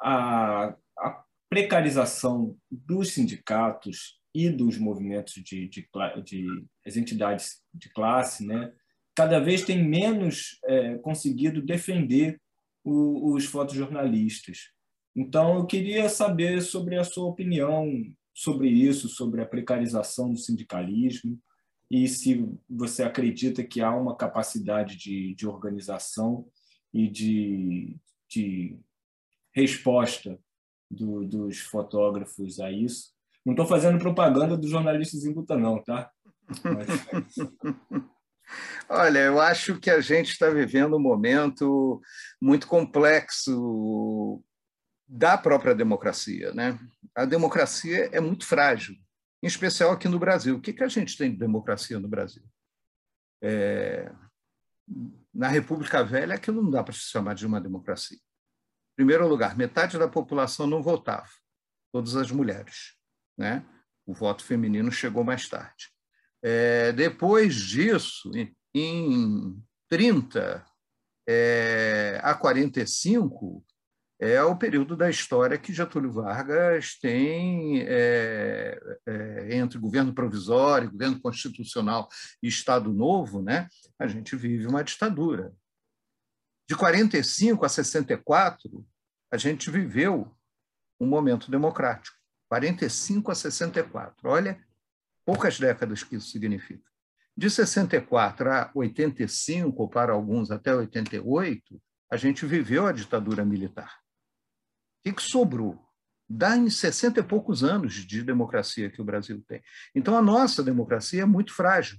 a, 0.00 0.76
a 0.98 1.24
precarização 1.48 2.56
dos 2.70 3.12
sindicatos 3.12 4.20
e 4.34 4.50
dos 4.50 4.78
movimentos 4.78 5.34
de, 5.34 5.68
de, 5.68 5.88
de, 6.24 6.68
de 6.86 7.00
entidades 7.00 7.62
de 7.72 7.88
classe, 7.90 8.46
né, 8.46 8.72
cada 9.14 9.40
vez 9.40 9.62
tem 9.62 9.82
menos 9.82 10.58
é, 10.64 10.98
conseguido 10.98 11.62
defender 11.62 12.40
o, 12.84 13.34
os 13.34 13.46
fotojornalistas. 13.46 14.70
Então, 15.16 15.56
eu 15.56 15.66
queria 15.66 16.08
saber 16.10 16.60
sobre 16.60 16.98
a 16.98 17.04
sua 17.04 17.26
opinião 17.26 17.90
sobre 18.34 18.68
isso, 18.68 19.08
sobre 19.08 19.40
a 19.40 19.46
precarização 19.46 20.30
do 20.30 20.38
sindicalismo 20.38 21.40
e 21.90 22.06
se 22.06 22.46
você 22.68 23.02
acredita 23.02 23.64
que 23.64 23.80
há 23.80 23.94
uma 23.96 24.14
capacidade 24.14 24.96
de, 24.96 25.34
de 25.34 25.46
organização 25.46 26.46
e 26.92 27.08
de, 27.08 27.96
de 28.28 28.78
resposta 29.56 30.38
do, 30.90 31.24
dos 31.24 31.60
fotógrafos 31.60 32.60
a 32.60 32.70
isso. 32.70 33.10
Não 33.44 33.54
estou 33.54 33.66
fazendo 33.66 33.98
propaganda 33.98 34.56
dos 34.56 34.70
jornalistas 34.70 35.24
em 35.24 35.32
luta, 35.32 35.56
não, 35.56 35.82
tá? 35.82 36.10
Mas... 36.62 36.86
Olha, 38.88 39.18
eu 39.20 39.40
acho 39.40 39.80
que 39.80 39.90
a 39.90 40.00
gente 40.00 40.30
está 40.30 40.50
vivendo 40.50 40.96
um 40.96 41.00
momento 41.00 42.00
muito 42.40 42.68
complexo 42.68 44.44
da 45.08 45.36
própria 45.36 45.74
democracia. 45.74 46.52
Né? 46.52 46.78
A 47.14 47.24
democracia 47.24 48.08
é 48.12 48.20
muito 48.20 48.46
frágil, 48.46 48.94
em 49.42 49.46
especial 49.46 49.90
aqui 49.90 50.06
no 50.06 50.18
Brasil. 50.18 50.56
O 50.56 50.60
que, 50.60 50.72
que 50.72 50.84
a 50.84 50.88
gente 50.88 51.16
tem 51.16 51.32
de 51.32 51.38
democracia 51.38 51.98
no 51.98 52.06
Brasil? 52.06 52.44
É... 53.42 54.12
Na 55.34 55.48
República 55.48 56.04
Velha, 56.04 56.34
aquilo 56.34 56.62
não 56.62 56.70
dá 56.70 56.84
para 56.84 56.92
se 56.92 57.10
chamar 57.10 57.34
de 57.34 57.44
uma 57.44 57.60
democracia. 57.60 58.18
Primeiro 58.96 59.28
lugar, 59.28 59.56
metade 59.56 59.98
da 59.98 60.08
população 60.08 60.66
não 60.66 60.82
votava, 60.82 61.28
todas 61.92 62.16
as 62.16 62.30
mulheres. 62.30 62.96
Né? 63.36 63.62
O 64.06 64.14
voto 64.14 64.42
feminino 64.42 64.90
chegou 64.90 65.22
mais 65.22 65.48
tarde. 65.48 65.90
É, 66.42 66.92
depois 66.92 67.54
disso, 67.54 68.30
em 68.74 69.62
30 69.88 70.64
é, 71.28 72.20
a 72.22 72.34
45, 72.34 73.64
é 74.18 74.42
o 74.42 74.56
período 74.56 74.96
da 74.96 75.10
história 75.10 75.58
que 75.58 75.74
Getúlio 75.74 76.10
Vargas 76.10 76.98
tem 76.98 77.82
é, 77.82 78.80
é, 79.06 79.56
entre 79.56 79.78
governo 79.78 80.14
provisório, 80.14 80.90
governo 80.90 81.20
constitucional 81.20 82.08
e 82.42 82.48
Estado 82.48 82.92
Novo, 82.92 83.42
né? 83.42 83.68
a 83.98 84.06
gente 84.06 84.34
vive 84.34 84.66
uma 84.66 84.82
ditadura. 84.82 85.52
De 86.68 86.74
45 86.74 87.64
a 87.64 87.68
64, 87.68 88.86
a 89.30 89.36
gente 89.36 89.70
viveu 89.70 90.36
um 91.00 91.06
momento 91.06 91.50
democrático, 91.50 92.16
45 92.48 93.30
a 93.30 93.34
64. 93.34 94.28
Olha, 94.28 94.60
poucas 95.24 95.58
décadas 95.58 96.02
que 96.02 96.16
isso 96.16 96.30
significa. 96.30 96.84
De 97.36 97.50
64 97.50 98.50
a 98.50 98.70
85, 98.74 99.82
ou 99.82 99.88
para 99.88 100.12
alguns 100.12 100.50
até 100.50 100.74
88, 100.74 101.80
a 102.10 102.16
gente 102.16 102.46
viveu 102.46 102.86
a 102.86 102.92
ditadura 102.92 103.44
militar. 103.44 104.00
O 105.06 105.12
que 105.12 105.22
sobrou? 105.22 105.84
Dá 106.28 106.56
em 106.56 106.68
60 106.68 107.20
e 107.20 107.22
poucos 107.22 107.62
anos 107.62 107.94
de 107.94 108.22
democracia 108.22 108.90
que 108.90 109.00
o 109.00 109.04
Brasil 109.04 109.44
tem. 109.46 109.62
Então, 109.94 110.16
a 110.16 110.22
nossa 110.22 110.62
democracia 110.62 111.22
é 111.22 111.26
muito 111.26 111.52
frágil. 111.52 111.98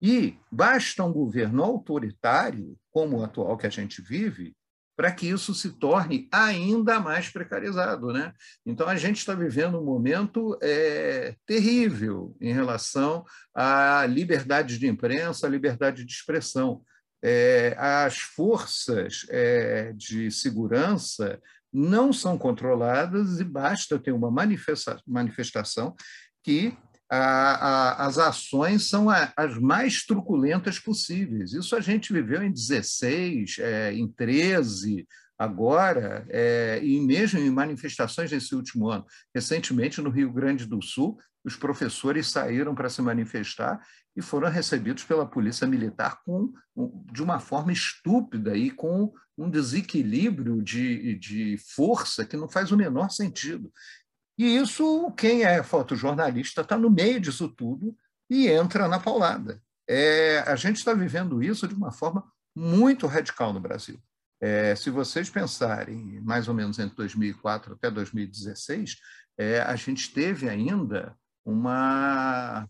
E 0.00 0.38
basta 0.50 1.02
um 1.04 1.12
governo 1.12 1.62
autoritário, 1.62 2.76
como 2.90 3.18
o 3.18 3.24
atual 3.24 3.56
que 3.56 3.66
a 3.66 3.70
gente 3.70 4.02
vive, 4.02 4.54
para 4.96 5.12
que 5.12 5.28
isso 5.28 5.54
se 5.54 5.72
torne 5.72 6.26
ainda 6.32 6.98
mais 6.98 7.28
precarizado. 7.28 8.12
Né? 8.12 8.32
Então, 8.64 8.88
a 8.88 8.96
gente 8.96 9.18
está 9.18 9.34
vivendo 9.34 9.78
um 9.78 9.84
momento 9.84 10.58
é, 10.62 11.36
terrível 11.46 12.34
em 12.40 12.52
relação 12.52 13.24
à 13.54 14.06
liberdade 14.06 14.78
de 14.78 14.86
imprensa, 14.86 15.46
à 15.46 15.50
liberdade 15.50 16.04
de 16.04 16.12
expressão. 16.12 16.82
É, 17.22 17.74
as 17.78 18.18
forças 18.18 19.26
é, 19.28 19.92
de 19.92 20.30
segurança 20.30 21.40
não 21.72 22.12
são 22.12 22.38
controladas 22.38 23.38
e 23.38 23.44
basta 23.44 23.98
ter 23.98 24.12
uma 24.12 24.30
manifesta 24.30 24.98
manifestação 25.06 25.94
que 26.42 26.76
a, 27.10 27.18
a, 27.18 28.06
as 28.06 28.18
ações 28.18 28.88
são 28.88 29.08
a, 29.08 29.32
as 29.36 29.58
mais 29.58 30.04
truculentas 30.04 30.78
possíveis. 30.78 31.52
Isso 31.52 31.76
a 31.76 31.80
gente 31.80 32.12
viveu 32.12 32.42
em 32.42 32.50
16, 32.50 33.56
é, 33.60 33.92
em 33.92 34.08
13, 34.08 35.06
agora, 35.38 36.26
é, 36.30 36.80
e 36.82 37.00
mesmo 37.00 37.38
em 37.38 37.50
manifestações 37.50 38.30
desse 38.30 38.54
último 38.54 38.88
ano. 38.88 39.04
Recentemente, 39.34 40.00
no 40.00 40.10
Rio 40.10 40.32
Grande 40.32 40.66
do 40.66 40.82
Sul, 40.82 41.18
os 41.44 41.54
professores 41.54 42.28
saíram 42.28 42.74
para 42.74 42.88
se 42.88 43.00
manifestar 43.00 43.80
e 44.16 44.22
foram 44.22 44.48
recebidos 44.48 45.04
pela 45.04 45.26
polícia 45.26 45.66
militar 45.66 46.20
com, 46.24 46.52
de 47.12 47.22
uma 47.22 47.38
forma 47.38 47.70
estúpida 47.72 48.56
e 48.56 48.70
com 48.70 49.12
um 49.38 49.50
desequilíbrio 49.50 50.62
de, 50.62 51.14
de 51.18 51.58
força 51.74 52.24
que 52.24 52.36
não 52.36 52.48
faz 52.48 52.72
o 52.72 52.76
menor 52.76 53.10
sentido. 53.10 53.70
E 54.38 54.56
isso, 54.56 55.10
quem 55.12 55.44
é 55.44 55.62
fotojornalista 55.62 56.60
está 56.60 56.76
no 56.76 56.90
meio 56.90 57.20
disso 57.20 57.48
tudo 57.48 57.96
e 58.28 58.48
entra 58.48 58.86
na 58.86 59.00
paulada. 59.00 59.62
É, 59.88 60.40
a 60.46 60.56
gente 60.56 60.76
está 60.76 60.92
vivendo 60.92 61.42
isso 61.42 61.66
de 61.66 61.74
uma 61.74 61.92
forma 61.92 62.24
muito 62.54 63.06
radical 63.06 63.52
no 63.52 63.60
Brasil. 63.60 63.98
É, 64.40 64.74
se 64.74 64.90
vocês 64.90 65.30
pensarem 65.30 66.20
mais 66.20 66.48
ou 66.48 66.54
menos 66.54 66.78
entre 66.78 66.96
2004 66.96 67.74
até 67.74 67.90
2016, 67.90 68.96
é, 69.38 69.60
a 69.60 69.76
gente 69.76 70.12
teve 70.12 70.48
ainda 70.48 71.16
uma, 71.44 72.68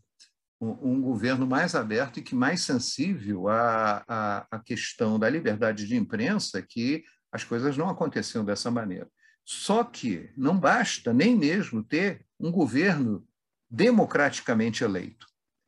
um, 0.61 1.01
governo 1.01 1.47
mais 1.47 1.75
aberto 1.75 2.19
e 2.19 2.23
que 2.23 2.35
mais 2.35 2.61
sensível 2.63 3.49
à, 3.49 4.05
à, 4.07 4.47
à 4.51 4.59
questão 4.61 5.19
da 5.19 5.29
liberdade 5.29 5.87
de 5.87 5.97
imprensa, 5.97 6.63
que 6.63 7.05
as 7.33 7.43
coisas 7.43 7.77
não 7.77 7.89
aconteciam 7.89 8.45
dessa 8.45 8.71
maneira. 8.71 9.09
Só 9.47 9.85
que 9.85 10.29
não 10.37 10.59
basta 10.59 11.15
nem 11.15 11.37
mesmo 11.37 11.81
ter 11.81 12.27
um 12.39 12.51
governo 12.51 13.25
democraticamente 13.71 14.83
eleito. 14.83 15.25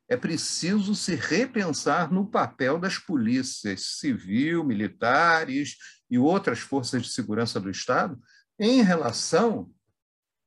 É 0.08 0.16
preciso 0.16 0.96
se 0.96 1.14
repensar 1.14 2.10
no 2.10 2.26
papel 2.26 2.80
das 2.80 2.98
polícias 2.98 3.98
civil, 3.98 4.64
militares 4.64 5.76
e 6.10 6.18
outras 6.18 6.58
forças 6.58 7.02
de 7.02 7.10
segurança 7.10 7.60
do 7.60 7.70
Estado 7.70 8.20
em 8.58 8.82
relação 8.82 9.72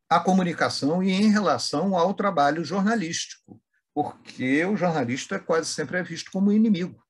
à 0.09 0.19
comunicação 0.19 1.01
e 1.01 1.11
em 1.11 1.29
relação 1.29 1.96
ao 1.96 2.13
trabalho 2.13 2.65
jornalístico, 2.65 3.61
porque 3.94 4.65
o 4.65 4.75
jornalista 4.75 5.39
quase 5.39 5.70
sempre 5.70 6.00
é 6.00 6.03
visto 6.03 6.31
como 6.31 6.51
inimigo. 6.51 7.01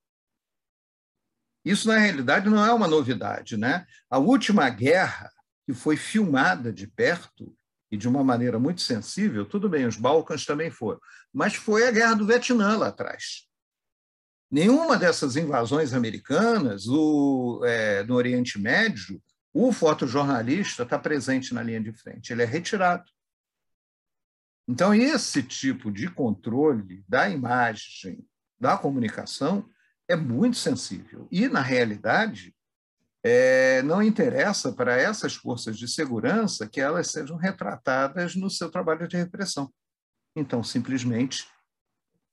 Isso, 1.66 1.88
na 1.88 1.98
realidade, 1.98 2.48
não 2.48 2.64
é 2.64 2.72
uma 2.72 2.88
novidade. 2.88 3.58
Né? 3.58 3.88
A 4.10 4.20
última 4.20 4.70
guerra 4.70 5.32
que 5.72 5.80
foi 5.80 5.96
filmada 5.96 6.72
de 6.72 6.86
perto 6.86 7.56
e 7.90 7.96
de 7.96 8.08
uma 8.08 8.24
maneira 8.24 8.60
muito 8.60 8.82
sensível, 8.82 9.46
tudo 9.46 9.70
bem, 9.70 9.86
os 9.86 9.96
Balcãs 9.96 10.46
também 10.46 10.70
foram, 10.70 11.00
mas 11.34 11.56
foi 11.56 11.88
a 11.88 11.92
guerra 11.92 12.14
do 12.14 12.28
Vietnã 12.28 12.78
lá 12.78 12.88
atrás. 12.88 13.48
Nenhuma 14.50 14.98
dessas 14.98 15.38
invasões 15.38 15.94
americanas 15.94 16.88
o, 16.88 17.62
é, 17.64 18.04
no 18.04 18.16
Oriente 18.16 18.60
Médio, 18.60 19.22
o 19.54 19.72
fotojornalista 19.72 20.84
está 20.84 21.00
presente 21.00 21.54
na 21.54 21.64
linha 21.64 21.82
de 21.82 21.94
frente, 21.94 22.34
ele 22.34 22.44
é 22.44 22.46
retirado. 22.46 23.10
Então, 24.68 24.94
esse 24.94 25.42
tipo 25.42 25.90
de 25.90 26.10
controle 26.10 27.04
da 27.08 27.30
imagem, 27.30 28.26
da 28.60 28.78
comunicação, 28.78 29.70
é 30.08 30.16
muito 30.16 30.58
sensível. 30.58 31.28
E, 31.32 31.48
na 31.48 31.62
realidade, 31.62 32.54
é, 33.24 33.82
não 33.84 34.02
interessa 34.02 34.74
para 34.74 34.96
essas 34.96 35.36
forças 35.36 35.78
de 35.78 35.88
segurança 35.88 36.68
que 36.68 36.82
elas 36.82 37.12
sejam 37.12 37.38
retratadas 37.38 38.36
no 38.36 38.50
seu 38.50 38.70
trabalho 38.70 39.08
de 39.08 39.18
repressão. 39.18 39.72
Então, 40.36 40.64
simplesmente, 40.64 41.48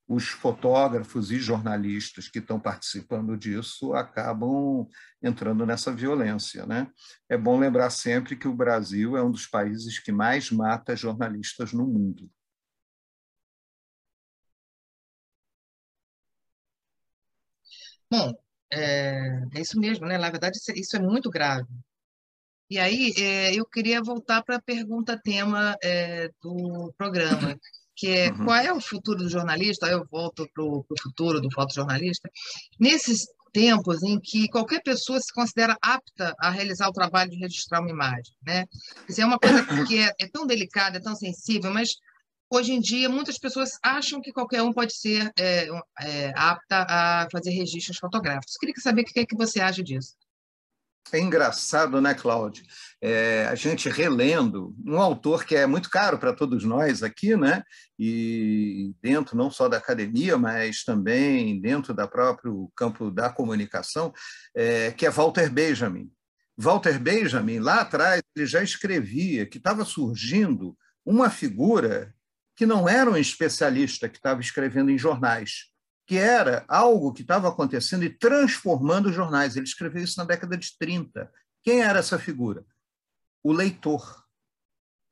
os 0.08 0.28
fotógrafos 0.28 1.30
e 1.30 1.38
jornalistas 1.38 2.28
que 2.28 2.38
estão 2.38 2.58
participando 2.58 3.36
disso 3.36 3.92
acabam 3.92 4.88
entrando 5.22 5.66
nessa 5.66 5.92
violência. 5.92 6.64
Né? 6.66 6.90
É 7.28 7.36
bom 7.36 7.58
lembrar 7.58 7.90
sempre 7.90 8.34
que 8.36 8.48
o 8.48 8.54
Brasil 8.54 9.16
é 9.16 9.22
um 9.22 9.30
dos 9.30 9.46
países 9.46 9.98
que 9.98 10.10
mais 10.10 10.50
mata 10.50 10.96
jornalistas 10.96 11.72
no 11.72 11.86
mundo. 11.86 12.30
Bom, 18.10 18.47
é, 18.72 19.42
é 19.54 19.60
isso 19.60 19.78
mesmo, 19.78 20.06
né? 20.06 20.18
Na 20.18 20.30
verdade, 20.30 20.58
isso 20.74 20.96
é 20.96 21.00
muito 21.00 21.30
grave. 21.30 21.68
E 22.70 22.78
aí, 22.78 23.14
é, 23.16 23.54
eu 23.54 23.64
queria 23.64 24.02
voltar 24.02 24.42
para 24.42 24.56
a 24.56 24.62
pergunta 24.62 25.18
tema 25.22 25.74
é, 25.82 26.28
do 26.42 26.92
programa, 26.98 27.58
que 27.96 28.08
é 28.08 28.30
uhum. 28.30 28.44
qual 28.44 28.56
é 28.56 28.72
o 28.72 28.80
futuro 28.80 29.18
do 29.18 29.28
jornalista? 29.28 29.86
Aí 29.86 29.92
eu 29.92 30.06
volto 30.10 30.46
para 30.52 30.62
o 30.62 30.84
futuro 31.02 31.40
do 31.40 31.50
fotojornalista. 31.50 32.30
Nesses 32.78 33.26
tempos 33.52 34.02
em 34.02 34.20
que 34.20 34.48
qualquer 34.48 34.82
pessoa 34.82 35.18
se 35.18 35.32
considera 35.32 35.76
apta 35.80 36.34
a 36.38 36.50
realizar 36.50 36.88
o 36.88 36.92
trabalho 36.92 37.30
de 37.30 37.38
registrar 37.38 37.80
uma 37.80 37.90
imagem, 37.90 38.34
né? 38.46 38.66
Isso 39.08 39.20
é 39.20 39.26
uma 39.26 39.38
coisa 39.38 39.64
que 39.86 39.98
é, 39.98 40.12
é 40.20 40.28
tão 40.28 40.46
delicada, 40.46 40.98
é 40.98 41.00
tão 41.00 41.14
sensível, 41.14 41.72
mas 41.72 41.88
Hoje 42.50 42.72
em 42.72 42.80
dia, 42.80 43.10
muitas 43.10 43.38
pessoas 43.38 43.78
acham 43.82 44.22
que 44.22 44.32
qualquer 44.32 44.62
um 44.62 44.72
pode 44.72 44.94
ser 44.94 45.30
é, 45.38 45.68
é, 46.00 46.32
apta 46.34 46.86
a 46.88 47.28
fazer 47.30 47.50
registros 47.50 47.98
fotográficos. 47.98 48.56
Queria 48.56 48.74
saber 48.78 49.02
o 49.02 49.04
que, 49.04 49.20
é 49.20 49.26
que 49.26 49.36
você 49.36 49.60
acha 49.60 49.82
disso. 49.82 50.14
É 51.12 51.18
engraçado, 51.18 52.00
né, 52.00 52.14
Cláudio? 52.14 52.64
É, 53.00 53.46
a 53.46 53.54
gente 53.54 53.88
relendo 53.88 54.74
um 54.84 54.98
autor 54.98 55.44
que 55.44 55.56
é 55.56 55.66
muito 55.66 55.90
caro 55.90 56.18
para 56.18 56.34
todos 56.34 56.64
nós 56.64 57.02
aqui, 57.02 57.36
né? 57.36 57.62
E 57.98 58.94
dentro 59.00 59.36
não 59.36 59.50
só 59.50 59.68
da 59.68 59.78
academia, 59.78 60.36
mas 60.36 60.84
também 60.84 61.60
dentro 61.60 61.94
do 61.94 62.08
próprio 62.08 62.70
campo 62.76 63.10
da 63.10 63.30
comunicação, 63.30 64.12
é, 64.54 64.90
que 64.92 65.06
é 65.06 65.10
Walter 65.10 65.50
Benjamin. 65.50 66.10
Walter 66.56 66.98
Benjamin, 66.98 67.58
lá 67.58 67.82
atrás, 67.82 68.22
ele 68.34 68.46
já 68.46 68.62
escrevia 68.62 69.46
que 69.46 69.58
estava 69.58 69.84
surgindo 69.84 70.76
uma 71.04 71.30
figura 71.30 72.14
que 72.58 72.66
não 72.66 72.88
era 72.88 73.08
um 73.08 73.16
especialista 73.16 74.08
que 74.08 74.16
estava 74.16 74.40
escrevendo 74.40 74.90
em 74.90 74.98
jornais, 74.98 75.70
que 76.04 76.16
era 76.16 76.64
algo 76.66 77.12
que 77.12 77.22
estava 77.22 77.48
acontecendo 77.48 78.02
e 78.02 78.10
transformando 78.10 79.10
os 79.10 79.14
jornais. 79.14 79.54
Ele 79.54 79.64
escreveu 79.64 80.02
isso 80.02 80.18
na 80.18 80.24
década 80.24 80.56
de 80.56 80.76
30. 80.76 81.30
Quem 81.62 81.82
era 81.82 82.00
essa 82.00 82.18
figura? 82.18 82.66
O 83.44 83.52
leitor. 83.52 84.24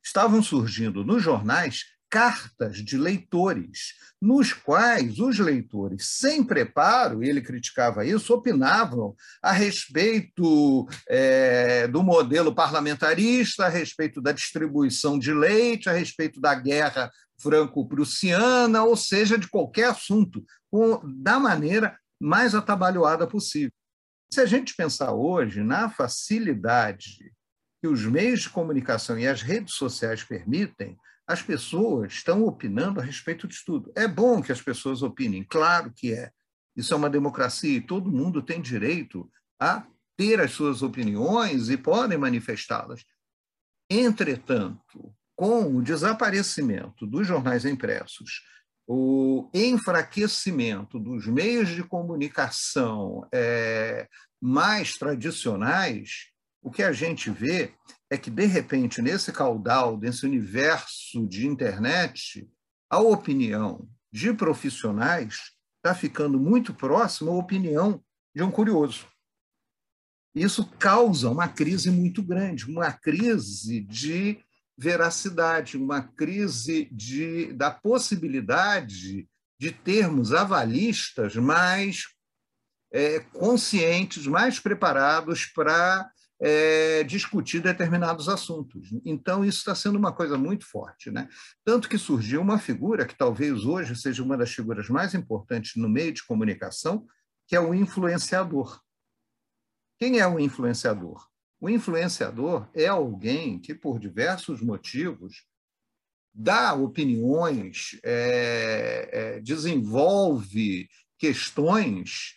Estavam 0.03 0.43
surgindo 0.43 1.05
nos 1.05 1.23
jornais 1.23 1.85
cartas 2.09 2.77
de 2.77 2.97
leitores, 2.97 3.93
nos 4.21 4.53
quais 4.53 5.19
os 5.19 5.39
leitores, 5.39 6.07
sem 6.19 6.43
preparo, 6.43 7.23
ele 7.23 7.41
criticava 7.41 8.05
isso, 8.05 8.33
opinavam 8.33 9.15
a 9.41 9.51
respeito 9.51 10.87
é, 11.07 11.87
do 11.87 12.01
modelo 12.01 12.55
parlamentarista, 12.55 13.65
a 13.65 13.69
respeito 13.69 14.21
da 14.21 14.31
distribuição 14.31 15.19
de 15.19 15.33
leite, 15.33 15.89
a 15.89 15.93
respeito 15.93 16.39
da 16.39 16.55
guerra 16.55 17.11
franco-prussiana, 17.39 18.83
ou 18.83 18.95
seja, 18.95 19.37
de 19.37 19.47
qualquer 19.47 19.89
assunto, 19.89 20.43
com, 20.69 21.01
da 21.21 21.39
maneira 21.39 21.97
mais 22.19 22.55
atabalhoada 22.55 23.27
possível. 23.27 23.71
Se 24.31 24.41
a 24.41 24.45
gente 24.45 24.75
pensar 24.75 25.13
hoje 25.13 25.63
na 25.63 25.89
facilidade 25.89 27.33
que 27.81 27.87
os 27.87 28.03
meios 28.03 28.41
de 28.41 28.49
comunicação 28.49 29.17
e 29.17 29.27
as 29.27 29.41
redes 29.41 29.75
sociais 29.75 30.23
permitem, 30.23 30.97
as 31.27 31.41
pessoas 31.41 32.13
estão 32.13 32.43
opinando 32.43 32.99
a 32.99 33.03
respeito 33.03 33.47
de 33.47 33.57
tudo. 33.65 33.91
É 33.95 34.07
bom 34.07 34.41
que 34.41 34.51
as 34.51 34.61
pessoas 34.61 35.01
opinem, 35.01 35.43
claro 35.43 35.91
que 35.95 36.13
é. 36.13 36.31
Isso 36.75 36.93
é 36.93 36.97
uma 36.97 37.09
democracia 37.09 37.77
e 37.77 37.81
todo 37.81 38.11
mundo 38.11 38.41
tem 38.41 38.61
direito 38.61 39.29
a 39.59 39.85
ter 40.15 40.39
as 40.39 40.51
suas 40.51 40.81
opiniões 40.81 41.69
e 41.69 41.77
podem 41.77 42.17
manifestá-las. 42.17 43.03
Entretanto, 43.89 45.13
com 45.37 45.77
o 45.77 45.83
desaparecimento 45.83 47.05
dos 47.05 47.27
jornais 47.27 47.63
impressos, 47.63 48.41
o 48.87 49.49
enfraquecimento 49.53 50.99
dos 50.99 51.27
meios 51.27 51.69
de 51.69 51.83
comunicação 51.83 53.27
é, 53.31 54.07
mais 54.41 54.97
tradicionais, 54.97 56.31
o 56.59 56.71
que 56.71 56.81
a 56.81 56.91
gente 56.91 57.29
vê 57.29 57.75
é 58.09 58.17
que, 58.17 58.31
de 58.31 58.45
repente, 58.45 58.99
nesse 58.99 59.31
caudal, 59.31 59.97
nesse 59.97 60.25
universo 60.25 61.27
de 61.27 61.45
internet, 61.45 62.49
a 62.89 62.99
opinião 62.99 63.87
de 64.11 64.33
profissionais 64.33 65.51
está 65.75 65.93
ficando 65.93 66.39
muito 66.39 66.73
próxima 66.73 67.31
à 67.31 67.35
opinião 67.35 68.01
de 68.35 68.41
um 68.41 68.49
curioso. 68.49 69.05
Isso 70.33 70.65
causa 70.79 71.29
uma 71.29 71.47
crise 71.47 71.91
muito 71.91 72.23
grande, 72.23 72.65
uma 72.65 72.91
crise 72.91 73.81
de 73.81 74.39
veracidade, 74.77 75.77
uma 75.77 76.01
crise 76.01 76.87
de, 76.91 77.51
da 77.53 77.71
possibilidade 77.71 79.27
de 79.59 79.71
termos 79.71 80.33
avalistas 80.33 81.35
mais 81.35 82.05
é, 82.91 83.19
conscientes, 83.19 84.27
mais 84.27 84.59
preparados 84.59 85.45
para 85.45 86.09
é, 86.39 87.03
discutir 87.03 87.59
determinados 87.59 88.29
assuntos. 88.29 88.89
Então, 89.03 89.43
isso 89.43 89.59
está 89.59 89.73
sendo 89.73 89.97
uma 89.97 90.13
coisa 90.13 90.37
muito 90.37 90.65
forte. 90.65 91.09
Né? 91.09 91.27
Tanto 91.65 91.89
que 91.89 91.97
surgiu 91.97 92.41
uma 92.41 92.59
figura 92.59 93.05
que 93.05 93.17
talvez 93.17 93.65
hoje 93.65 93.95
seja 93.95 94.23
uma 94.23 94.37
das 94.37 94.51
figuras 94.51 94.89
mais 94.89 95.15
importantes 95.15 95.75
no 95.75 95.89
meio 95.89 96.13
de 96.13 96.23
comunicação, 96.23 97.07
que 97.47 97.55
é 97.55 97.59
o 97.59 97.73
influenciador. 97.73 98.79
Quem 99.99 100.19
é 100.19 100.27
o 100.27 100.39
influenciador? 100.39 101.27
O 101.59 101.69
influenciador 101.69 102.69
é 102.73 102.87
alguém 102.87 103.59
que, 103.59 103.73
por 103.73 103.99
diversos 103.99 104.61
motivos, 104.61 105.43
dá 106.33 106.73
opiniões, 106.75 107.99
é, 108.03 109.09
é, 109.11 109.39
desenvolve 109.39 110.87
questões 111.17 112.35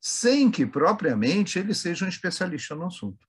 sem 0.00 0.50
que 0.50 0.66
propriamente 0.66 1.60
ele 1.60 1.72
seja 1.72 2.04
um 2.04 2.08
especialista 2.08 2.74
no 2.74 2.86
assunto. 2.86 3.24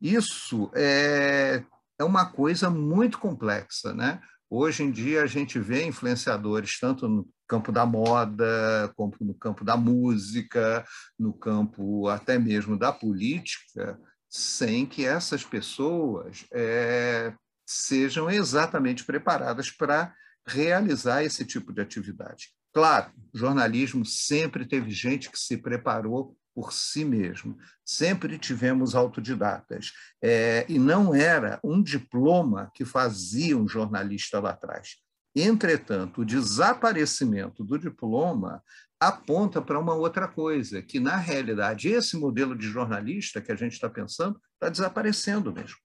Isso 0.00 0.68
é, 0.74 1.64
é 1.96 2.02
uma 2.02 2.26
coisa 2.26 2.68
muito 2.68 3.20
complexa. 3.20 3.94
Né? 3.94 4.20
Hoje 4.50 4.82
em 4.82 4.90
dia, 4.90 5.22
a 5.22 5.26
gente 5.28 5.60
vê 5.60 5.84
influenciadores 5.86 6.80
tanto 6.80 7.08
no 7.08 7.28
campo 7.46 7.70
da 7.70 7.86
moda, 7.86 8.92
como 8.96 9.14
no 9.20 9.34
campo 9.34 9.64
da 9.64 9.76
música, 9.76 10.84
no 11.16 11.32
campo 11.32 12.08
até 12.08 12.36
mesmo 12.38 12.76
da 12.76 12.92
política, 12.92 14.00
sem 14.32 14.86
que 14.86 15.04
essas 15.04 15.44
pessoas 15.44 16.46
é, 16.50 17.34
sejam 17.66 18.30
exatamente 18.30 19.04
preparadas 19.04 19.70
para 19.70 20.14
realizar 20.46 21.22
esse 21.22 21.44
tipo 21.44 21.70
de 21.70 21.82
atividade. 21.82 22.48
Claro, 22.72 23.12
jornalismo 23.34 24.06
sempre 24.06 24.64
teve 24.64 24.90
gente 24.90 25.30
que 25.30 25.38
se 25.38 25.58
preparou 25.58 26.34
por 26.54 26.72
si 26.72 27.04
mesmo. 27.04 27.58
Sempre 27.84 28.38
tivemos 28.38 28.94
autodidatas. 28.94 29.92
É, 30.22 30.64
e 30.66 30.78
não 30.78 31.14
era 31.14 31.60
um 31.62 31.82
diploma 31.82 32.70
que 32.74 32.86
fazia 32.86 33.56
um 33.56 33.68
jornalista 33.68 34.40
lá 34.40 34.50
atrás. 34.50 34.96
Entretanto, 35.36 36.22
o 36.22 36.26
desaparecimento 36.26 37.62
do 37.62 37.78
diploma 37.78 38.62
aponta 39.08 39.60
para 39.60 39.80
uma 39.80 39.94
outra 39.94 40.28
coisa, 40.28 40.80
que, 40.80 41.00
na 41.00 41.16
realidade, 41.16 41.88
esse 41.88 42.16
modelo 42.16 42.56
de 42.56 42.68
jornalista 42.68 43.40
que 43.40 43.50
a 43.50 43.56
gente 43.56 43.72
está 43.72 43.90
pensando 43.90 44.40
está 44.54 44.68
desaparecendo 44.68 45.52
mesmo. 45.52 45.76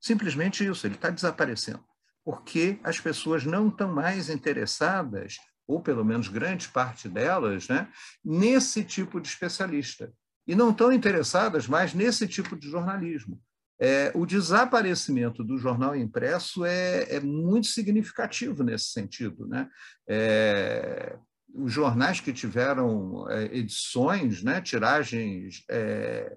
Simplesmente 0.00 0.66
isso, 0.66 0.84
ele 0.84 0.96
está 0.96 1.10
desaparecendo, 1.10 1.84
porque 2.24 2.80
as 2.82 2.98
pessoas 2.98 3.44
não 3.44 3.68
estão 3.68 3.92
mais 3.92 4.28
interessadas, 4.28 5.36
ou 5.64 5.80
pelo 5.80 6.04
menos 6.04 6.26
grande 6.26 6.68
parte 6.68 7.08
delas, 7.08 7.68
né, 7.68 7.88
nesse 8.24 8.82
tipo 8.82 9.20
de 9.20 9.28
especialista. 9.28 10.12
E 10.46 10.56
não 10.56 10.70
estão 10.70 10.92
interessadas 10.92 11.68
mais 11.68 11.94
nesse 11.94 12.26
tipo 12.26 12.56
de 12.56 12.68
jornalismo. 12.68 13.40
É, 13.78 14.10
o 14.14 14.26
desaparecimento 14.26 15.42
do 15.42 15.56
jornal 15.56 15.96
impresso 15.96 16.64
é, 16.64 17.14
é 17.14 17.20
muito 17.20 17.68
significativo 17.68 18.62
nesse 18.62 18.86
sentido. 18.86 19.46
Né? 19.46 19.68
É, 20.06 21.16
os 21.54 21.72
jornais 21.72 22.20
que 22.20 22.32
tiveram 22.32 23.28
é, 23.30 23.56
edições, 23.56 24.42
né, 24.42 24.60
tiragens 24.60 25.62
é, 25.70 26.36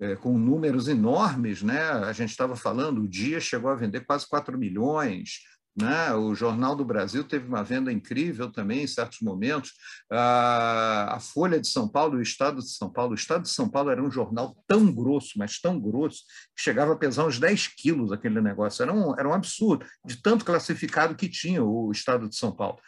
é, 0.00 0.16
com 0.16 0.38
números 0.38 0.88
enormes, 0.88 1.62
né? 1.62 1.78
a 1.78 2.12
gente 2.12 2.30
estava 2.30 2.56
falando, 2.56 3.02
o 3.02 3.08
Dia 3.08 3.38
chegou 3.38 3.70
a 3.70 3.74
vender 3.74 4.00
quase 4.00 4.26
4 4.26 4.56
milhões, 4.58 5.40
né? 5.76 6.12
o 6.14 6.34
Jornal 6.34 6.74
do 6.74 6.84
Brasil 6.84 7.22
teve 7.22 7.46
uma 7.46 7.62
venda 7.62 7.92
incrível 7.92 8.50
também 8.50 8.82
em 8.82 8.86
certos 8.86 9.20
momentos, 9.20 9.72
a, 10.10 11.16
a 11.16 11.20
Folha 11.20 11.60
de 11.60 11.68
São 11.68 11.86
Paulo 11.86 12.16
o 12.16 12.22
Estado 12.22 12.60
de 12.60 12.70
São 12.70 12.90
Paulo, 12.90 13.12
o 13.12 13.14
Estado 13.14 13.42
de 13.42 13.50
São 13.50 13.68
Paulo 13.68 13.90
era 13.90 14.02
um 14.02 14.10
jornal 14.10 14.56
tão 14.66 14.90
grosso, 14.92 15.38
mas 15.38 15.60
tão 15.60 15.78
grosso, 15.78 16.22
que 16.56 16.62
chegava 16.62 16.94
a 16.94 16.96
pesar 16.96 17.26
uns 17.26 17.38
10 17.38 17.68
quilos 17.68 18.10
aquele 18.10 18.40
negócio, 18.40 18.82
era 18.82 18.92
um, 18.92 19.18
era 19.18 19.28
um 19.28 19.34
absurdo, 19.34 19.84
de 20.04 20.16
tanto 20.16 20.44
classificado 20.44 21.14
que 21.14 21.28
tinha 21.28 21.62
o 21.62 21.90
Estado 21.92 22.28
de 22.28 22.36
São 22.36 22.52
Paulo. 22.52 22.78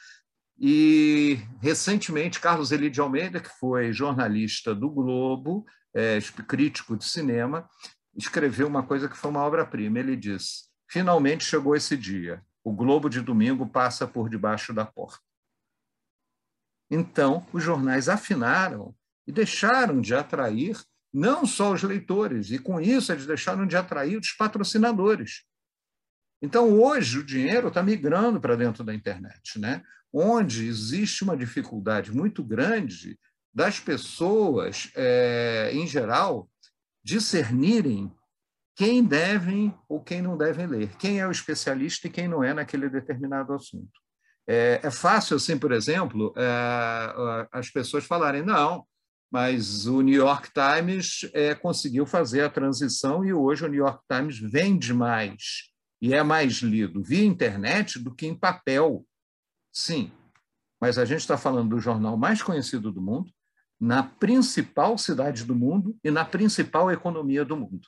E, 0.65 1.41
recentemente, 1.61 2.39
Carlos 2.39 2.71
Eli 2.71 2.89
de 2.89 3.01
Almeida, 3.01 3.41
que 3.41 3.49
foi 3.59 3.93
jornalista 3.93 4.73
do 4.73 4.89
Globo, 4.89 5.67
é, 5.93 6.21
crítico 6.47 6.97
de 6.97 7.05
cinema, 7.05 7.69
escreveu 8.17 8.69
uma 8.69 8.85
coisa 8.85 9.09
que 9.09 9.17
foi 9.17 9.33
uma 9.33 9.43
obra-prima. 9.43 9.99
Ele 9.99 10.15
diz: 10.17 10.71
finalmente 10.89 11.45
chegou 11.45 11.75
esse 11.75 11.97
dia. 11.97 12.45
O 12.63 12.73
Globo 12.73 13.11
de 13.11 13.21
domingo 13.21 13.67
passa 13.67 14.07
por 14.07 14.31
debaixo 14.31 14.73
da 14.73 14.87
porta. 14.87 15.19
Então, 16.89 17.45
os 17.53 17.65
jornais 17.65 18.09
afinaram 18.09 18.95
e 19.27 19.33
deixaram 19.33 20.01
de 20.01 20.15
atrair 20.15 20.81
não 21.13 21.45
só 21.45 21.73
os 21.73 21.83
leitores, 21.83 22.53
e 22.53 22.59
com 22.59 22.81
isso 22.81 23.11
eles 23.11 23.27
deixaram 23.27 23.67
de 23.67 23.77
atrair 23.77 24.17
os 24.17 24.31
patrocinadores. 24.31 25.45
Então, 26.43 26.79
hoje, 26.81 27.21
o 27.21 27.25
dinheiro 27.25 27.69
está 27.69 27.83
migrando 27.83 28.41
para 28.41 28.57
dentro 28.57 28.83
da 28.83 28.93
internet. 28.93 29.59
Né? 29.59 29.83
onde 30.13 30.67
existe 30.67 31.25
uma 31.25 31.37
dificuldade 31.37 32.13
muito 32.13 32.45
grande 32.45 33.19
das 33.55 33.81
pessoas, 33.81 34.91
é, 34.95 35.71
em 35.73 35.87
geral, 35.87 36.49
discernirem 37.03 38.13
quem 38.75 39.03
devem 39.03 39.75
ou 39.89 40.03
quem 40.03 40.23
não 40.23 40.37
devem 40.37 40.67
ler, 40.67 40.97
quem 40.97 41.21
é 41.21 41.27
o 41.27 41.31
especialista 41.31 42.07
e 42.07 42.11
quem 42.11 42.29
não 42.29 42.45
é 42.45 42.53
naquele 42.53 42.89
determinado 42.89 43.53
assunto. 43.53 44.01
É, 44.47 44.81
é 44.83 44.91
fácil, 44.91 45.37
assim, 45.37 45.59
por 45.59 45.73
exemplo, 45.73 46.33
é, 46.37 47.49
as 47.53 47.71
pessoas 47.71 48.05
falarem, 48.05 48.43
não, 48.43 48.87
mas 49.31 49.87
o 49.87 50.01
New 50.03 50.17
York 50.17 50.51
Times 50.53 51.31
é, 51.33 51.55
conseguiu 51.55 52.05
fazer 52.05 52.43
a 52.43 52.51
transição 52.51 53.25
e 53.25 53.33
hoje 53.33 53.65
o 53.65 53.69
New 53.69 53.79
York 53.79 54.03
Times 54.11 54.39
vende 54.39 54.93
mais 54.93 55.72
e 56.03 56.13
é 56.13 56.23
mais 56.25 56.55
lido 56.55 57.01
via 57.01 57.25
internet 57.25 58.01
do 58.01 58.13
que 58.13 58.27
em 58.27 58.35
papel. 58.35 59.07
Sim, 59.73 60.11
mas 60.81 60.99
a 60.99 61.05
gente 61.05 61.21
está 61.21 61.39
falando 61.39 61.71
do 61.71 61.81
jornal 61.81 62.17
mais 62.17 62.43
conhecido 62.43 62.91
do 62.91 63.01
mundo, 63.01 63.31
na 63.81 64.03
principal 64.03 64.99
cidade 64.99 65.45
do 65.45 65.55
mundo 65.55 65.97
e 66.03 66.11
na 66.11 66.25
principal 66.25 66.91
economia 66.91 67.45
do 67.45 67.57
mundo. 67.57 67.87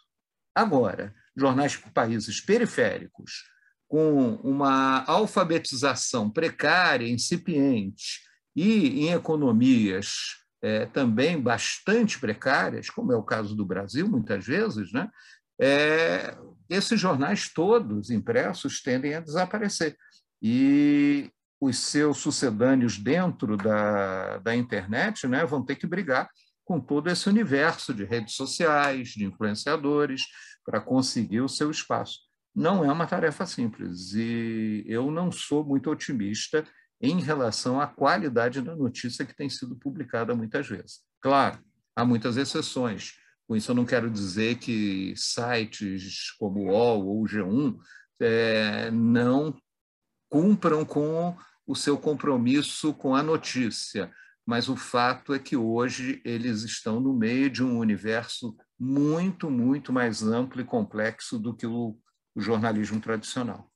Agora, 0.55 1.13
jornais 1.37 1.73
de 1.73 1.91
países 1.91 2.41
periféricos, 2.41 3.51
com 3.89 4.37
uma 4.37 5.05
alfabetização 5.05 6.31
precária, 6.31 7.09
incipiente, 7.09 8.21
e 8.55 9.07
em 9.07 9.13
economias 9.13 10.37
é, 10.63 10.87
também 10.87 11.41
bastante 11.41 12.19
precárias, 12.19 12.89
como 12.89 13.13
é 13.13 13.17
o 13.17 13.23
caso 13.23 13.57
do 13.57 13.67
Brasil, 13.67 14.09
muitas 14.09 14.47
vezes, 14.47 14.93
né? 14.93 15.11
É, 15.61 16.37
esses 16.69 16.99
jornais 16.99 17.53
todos 17.53 18.11
impressos 18.11 18.83
tendem 18.83 19.15
a 19.15 19.21
desaparecer. 19.21 19.97
E 20.43 21.31
os 21.61 21.79
seus 21.79 22.19
sucedâneos 22.19 22.99
dentro 22.99 23.57
da, 23.57 24.39
da 24.39 24.55
internet 24.55 25.27
né, 25.27 25.45
vão 25.45 25.65
ter 25.65 25.77
que 25.77 25.87
brigar 25.87 26.29
com 26.65 26.81
todo 26.81 27.09
esse 27.09 27.29
universo 27.29 27.93
de 27.93 28.05
redes 28.05 28.35
sociais, 28.35 29.09
de 29.11 29.25
influenciadores, 29.25 30.23
para 30.65 30.81
conseguir 30.81 31.41
o 31.41 31.49
seu 31.49 31.71
espaço. 31.71 32.21
Não 32.55 32.85
é 32.85 32.93
uma 32.93 33.07
tarefa 33.07 33.45
simples 33.45 34.13
e 34.15 34.85
eu 34.87 35.11
não 35.11 35.31
sou 35.31 35.65
muito 35.65 35.91
otimista 35.91 36.65
em 37.01 37.21
relação 37.21 37.81
à 37.81 37.87
qualidade 37.87 38.63
da 38.63 38.75
notícia 38.75 39.27
que 39.27 39.37
tem 39.37 39.51
sido 39.51 39.77
publicada 39.77 40.35
muitas 40.35 40.67
vezes. 40.67 41.01
Claro, 41.21 41.59
há 41.95 42.05
muitas 42.05 42.37
exceções. 42.37 43.13
Com 43.47 43.55
isso, 43.57 43.71
eu 43.71 43.75
não 43.75 43.85
quero 43.85 44.11
dizer 44.11 44.59
que 44.59 45.15
sites 45.17 46.33
como 46.39 46.61
o 46.61 46.67
UOL 46.71 47.07
ou 47.07 47.23
o 47.23 47.27
G1 47.27 47.79
é, 48.21 48.91
não 48.91 49.55
cumpram 50.31 50.85
com 50.85 51.37
o 51.67 51.75
seu 51.75 51.99
compromisso 51.99 52.95
com 52.95 53.15
a 53.15 53.23
notícia. 53.23 54.13
mas 54.47 54.69
o 54.69 54.77
fato 54.77 55.33
é 55.33 55.39
que 55.39 55.57
hoje 55.57 56.21
eles 56.23 56.63
estão 56.63 57.01
no 57.01 57.15
meio 57.15 57.49
de 57.49 57.65
um 57.65 57.79
universo 57.79 58.55
muito, 58.79 59.51
muito 59.51 59.91
mais 59.93 60.23
amplo 60.23 60.61
e 60.61 60.65
complexo 60.65 61.39
do 61.39 61.55
que 61.57 61.67
o, 61.67 61.99
jornalismo 62.37 63.01
tradicional. 63.01 63.71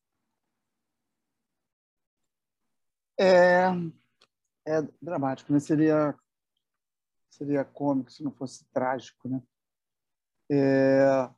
É, 3.18 3.68
é 4.66 4.82
dramático, 5.00 5.52
né? 5.52 5.60
Seria 5.60 6.14
seria 7.30 7.64
cômico 7.64 8.10
se 8.10 8.22
não 8.24 8.32
fosse 8.32 8.64
trágico, 8.72 9.28
né? 9.28 9.40
É, 10.50 11.30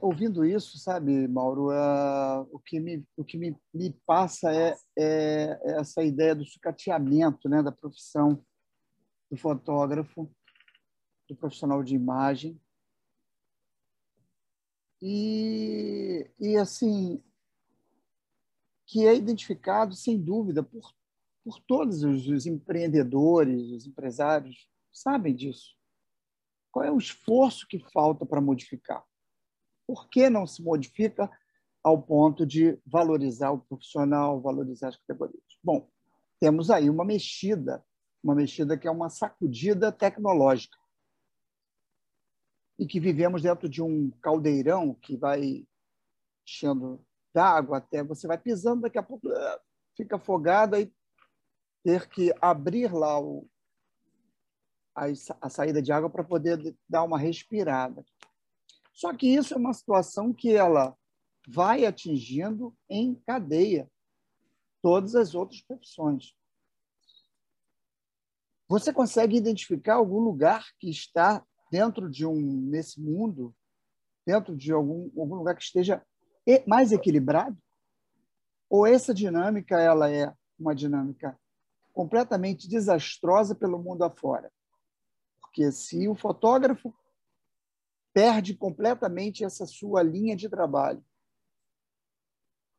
ouvindo 0.00 0.44
isso, 0.44 0.78
sabe, 0.78 1.26
Mauro, 1.28 1.70
uh, 1.70 2.48
o 2.52 2.58
que 2.58 2.78
me 2.80 3.04
o 3.16 3.24
que 3.24 3.36
me, 3.38 3.56
me 3.72 3.90
passa 4.06 4.52
é, 4.52 4.76
é, 4.96 5.60
é 5.62 5.80
essa 5.80 6.02
ideia 6.02 6.34
do 6.34 6.44
sucateamento, 6.44 7.48
né, 7.48 7.62
da 7.62 7.72
profissão 7.72 8.44
do 9.30 9.36
fotógrafo, 9.36 10.30
do 11.28 11.36
profissional 11.36 11.82
de 11.82 11.94
imagem. 11.94 12.60
E, 15.00 16.28
e 16.40 16.56
assim, 16.56 17.22
que 18.86 19.06
é 19.06 19.14
identificado, 19.14 19.94
sem 19.94 20.20
dúvida, 20.20 20.62
por, 20.62 20.92
por 21.44 21.60
todos 21.60 22.02
os, 22.02 22.26
os 22.26 22.46
empreendedores, 22.46 23.70
os 23.70 23.86
empresários, 23.86 24.68
sabem 24.90 25.34
disso. 25.34 25.77
Qual 26.70 26.84
é 26.84 26.90
o 26.90 26.98
esforço 26.98 27.66
que 27.66 27.78
falta 27.92 28.26
para 28.26 28.40
modificar? 28.40 29.04
Por 29.86 30.08
que 30.08 30.28
não 30.28 30.46
se 30.46 30.62
modifica 30.62 31.30
ao 31.82 32.00
ponto 32.00 32.44
de 32.44 32.78
valorizar 32.86 33.50
o 33.50 33.60
profissional, 33.60 34.40
valorizar 34.40 34.88
as 34.88 34.96
categorias? 34.96 35.42
Bom, 35.62 35.88
temos 36.38 36.70
aí 36.70 36.90
uma 36.90 37.04
mexida, 37.04 37.84
uma 38.22 38.34
mexida 38.34 38.76
que 38.76 38.86
é 38.86 38.90
uma 38.90 39.08
sacudida 39.08 39.90
tecnológica. 39.90 40.76
E 42.78 42.86
que 42.86 43.00
vivemos 43.00 43.42
dentro 43.42 43.68
de 43.68 43.82
um 43.82 44.10
caldeirão 44.22 44.94
que 44.94 45.16
vai 45.16 45.66
enchendo 46.46 47.04
d'água 47.34 47.78
até 47.78 48.02
você 48.02 48.26
vai 48.26 48.38
pisando, 48.38 48.82
daqui 48.82 48.98
a 48.98 49.02
pouco 49.02 49.28
ah, 49.28 49.60
fica 49.96 50.16
afogado 50.16 50.76
e 50.76 50.92
ter 51.82 52.08
que 52.08 52.32
abrir 52.40 52.92
lá 52.92 53.20
o, 53.20 53.48
a, 55.40 55.48
saída 55.48 55.80
de 55.80 55.92
água 55.92 56.10
para 56.10 56.24
poder 56.24 56.76
dar 56.88 57.04
uma 57.04 57.18
respirada. 57.18 58.04
Só 58.92 59.14
que 59.14 59.28
isso 59.28 59.54
é 59.54 59.56
uma 59.56 59.72
situação 59.72 60.32
que 60.32 60.54
ela 60.54 60.96
vai 61.46 61.84
atingindo 61.84 62.76
em 62.90 63.14
cadeia 63.26 63.90
todas 64.82 65.14
as 65.14 65.34
outras 65.34 65.60
profissões. 65.62 66.34
Você 68.68 68.92
consegue 68.92 69.36
identificar 69.36 69.94
algum 69.94 70.18
lugar 70.18 70.66
que 70.78 70.90
está 70.90 71.44
dentro 71.70 72.10
de 72.10 72.26
um 72.26 72.36
nesse 72.36 73.00
mundo, 73.00 73.54
dentro 74.26 74.54
de 74.54 74.72
algum, 74.72 75.10
algum 75.18 75.36
lugar 75.36 75.56
que 75.56 75.62
esteja 75.62 76.04
mais 76.66 76.92
equilibrado? 76.92 77.56
Ou 78.68 78.86
essa 78.86 79.14
dinâmica 79.14 79.80
ela 79.80 80.10
é 80.10 80.34
uma 80.58 80.74
dinâmica 80.74 81.38
completamente 81.94 82.68
desastrosa 82.68 83.54
pelo 83.54 83.78
mundo 83.78 84.02
afora? 84.02 84.52
Porque 85.58 85.72
se 85.72 86.06
o 86.06 86.14
fotógrafo 86.14 86.94
perde 88.14 88.54
completamente 88.54 89.42
essa 89.42 89.66
sua 89.66 90.04
linha 90.04 90.36
de 90.36 90.48
trabalho, 90.48 91.04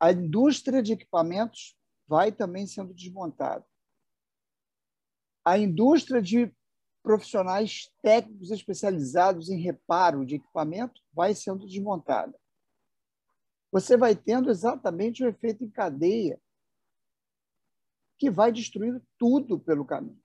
a 0.00 0.10
indústria 0.12 0.82
de 0.82 0.94
equipamentos 0.94 1.76
vai 2.08 2.32
também 2.32 2.66
sendo 2.66 2.94
desmontada. 2.94 3.66
A 5.44 5.58
indústria 5.58 6.22
de 6.22 6.50
profissionais 7.02 7.92
técnicos 8.00 8.50
especializados 8.50 9.50
em 9.50 9.60
reparo 9.60 10.24
de 10.24 10.36
equipamento 10.36 11.02
vai 11.12 11.34
sendo 11.34 11.66
desmontada 11.66 12.34
você 13.72 13.96
vai 13.96 14.16
tendo 14.16 14.50
exatamente 14.50 15.22
o 15.22 15.28
efeito 15.28 15.62
em 15.62 15.70
cadeia 15.70 16.40
que 18.18 18.28
vai 18.28 18.50
destruindo 18.50 19.00
tudo 19.16 19.60
pelo 19.60 19.84
caminho. 19.84 20.19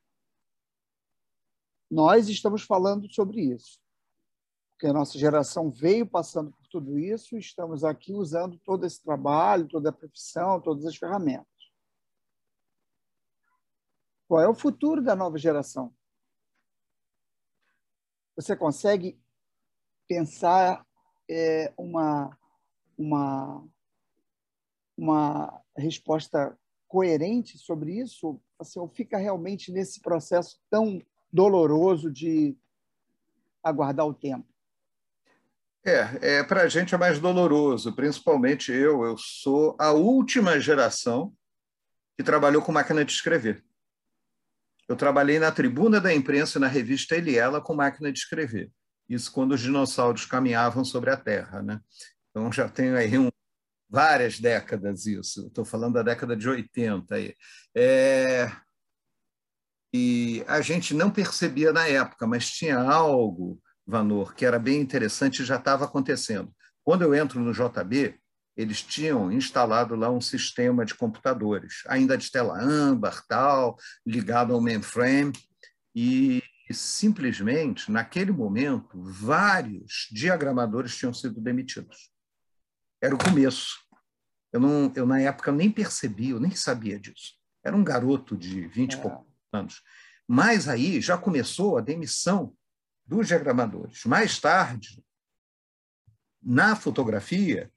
Nós 1.89 2.29
estamos 2.29 2.63
falando 2.63 3.11
sobre 3.13 3.41
isso, 3.53 3.79
porque 4.71 4.87
a 4.87 4.93
nossa 4.93 5.17
geração 5.17 5.71
veio 5.71 6.05
passando 6.05 6.51
por 6.51 6.67
tudo 6.67 6.99
isso 6.99 7.37
estamos 7.37 7.83
aqui 7.83 8.13
usando 8.13 8.59
todo 8.59 8.85
esse 8.85 9.01
trabalho, 9.01 9.67
toda 9.67 9.89
a 9.89 9.93
profissão, 9.93 10.59
todas 10.59 10.85
as 10.85 10.95
ferramentas. 10.95 11.47
Qual 14.27 14.41
é 14.41 14.47
o 14.47 14.55
futuro 14.55 15.01
da 15.01 15.15
nova 15.15 15.37
geração? 15.37 15.95
Você 18.35 18.55
consegue 18.55 19.17
pensar 20.07 20.85
é, 21.29 21.73
uma 21.77 22.37
uma, 22.97 23.67
uma 24.97 25.63
resposta 25.77 26.57
coerente 26.87 27.57
sobre 27.57 27.99
isso? 27.99 28.41
Assim, 28.59 28.79
ou 28.79 28.87
fica 28.87 29.17
realmente 29.17 29.71
nesse 29.71 30.01
processo 30.01 30.59
tão 30.69 31.01
doloroso 31.31 32.11
de 32.11 32.55
aguardar 33.63 34.05
o 34.05 34.13
tempo? 34.13 34.47
É, 35.85 36.37
é 36.39 36.43
para 36.43 36.63
a 36.63 36.67
gente 36.67 36.95
é 36.95 36.97
mais 36.97 37.19
doloroso, 37.19 37.93
principalmente 37.93 38.71
eu. 38.71 39.03
Eu 39.03 39.17
sou 39.17 39.75
a 39.79 39.91
última 39.91 40.59
geração 40.59 41.31
que 42.17 42.23
trabalhou 42.23 42.61
com 42.61 42.71
máquina 42.71 43.05
de 43.05 43.11
escrever. 43.11 43.63
Eu 44.87 44.95
trabalhei 44.95 45.39
na 45.39 45.51
tribuna 45.51 45.99
da 45.99 46.13
imprensa 46.13 46.59
na 46.59 46.67
revista 46.67 47.15
Eliela 47.15 47.61
com 47.61 47.75
máquina 47.75 48.11
de 48.11 48.19
escrever. 48.19 48.71
Isso 49.07 49.31
quando 49.31 49.51
os 49.53 49.61
dinossauros 49.61 50.25
caminhavam 50.25 50.83
sobre 50.83 51.11
a 51.11 51.17
Terra, 51.17 51.61
né? 51.61 51.79
Então 52.29 52.51
já 52.51 52.67
tenho 52.67 52.97
aí 52.97 53.17
um, 53.17 53.29
várias 53.89 54.39
décadas 54.39 55.05
isso. 55.05 55.47
Estou 55.47 55.65
falando 55.65 55.93
da 55.93 56.03
década 56.03 56.35
de 56.35 56.49
80 56.49 57.15
aí. 57.15 57.35
É, 57.75 58.51
e 59.97 60.43
a 60.45 60.59
gente 60.59 60.93
não 60.93 61.09
percebia 61.09 61.71
na 61.71 61.87
época, 61.87 62.27
mas 62.27 62.51
tinha 62.51 62.77
algo, 62.77 63.61
Vanor, 63.87 64.35
que 64.35 64.45
era 64.45 64.59
bem 64.59 64.81
interessante 64.81 65.41
e 65.41 65.45
já 65.45 65.55
estava 65.55 65.85
acontecendo. 65.85 66.53
Quando 66.83 67.03
eu 67.03 67.15
entro 67.15 67.39
no 67.39 67.53
JB, 67.53 68.19
eles 68.57 68.81
tinham 68.81 69.31
instalado 69.31 69.95
lá 69.95 70.11
um 70.11 70.19
sistema 70.19 70.83
de 70.83 70.95
computadores, 70.95 71.83
ainda 71.87 72.17
de 72.17 72.29
tela 72.29 72.61
âmbar, 72.61 73.25
tal, 73.25 73.77
ligado 74.05 74.53
ao 74.53 74.59
mainframe, 74.59 75.31
e 75.95 76.43
simplesmente, 76.71 77.89
naquele 77.89 78.33
momento, 78.33 79.01
vários 79.01 80.09
diagramadores 80.11 80.97
tinham 80.97 81.13
sido 81.13 81.39
demitidos. 81.39 82.11
Era 83.01 83.15
o 83.15 83.17
começo. 83.17 83.77
Eu, 84.51 84.59
não, 84.59 84.91
eu 84.93 85.05
na 85.05 85.21
época, 85.21 85.53
nem 85.53 85.71
percebi, 85.71 86.31
eu 86.31 86.39
nem 86.39 86.51
sabia 86.51 86.99
disso. 86.99 87.35
Era 87.63 87.77
um 87.77 87.83
garoto 87.83 88.35
de 88.35 88.67
20 88.67 88.91
e 88.91 88.97
é. 88.97 89.01
poucos 89.01 89.34
anos. 89.55 89.81
Mas 90.27 90.67
aí 90.67 91.01
já 91.01 91.17
começou 91.17 91.77
a 91.77 91.81
demissão 91.81 92.55
dos 93.05 93.27
diagramadores. 93.27 94.03
Mais 94.05 94.39
tarde, 94.39 95.03
na 96.41 96.75
fotografia, 96.75 97.71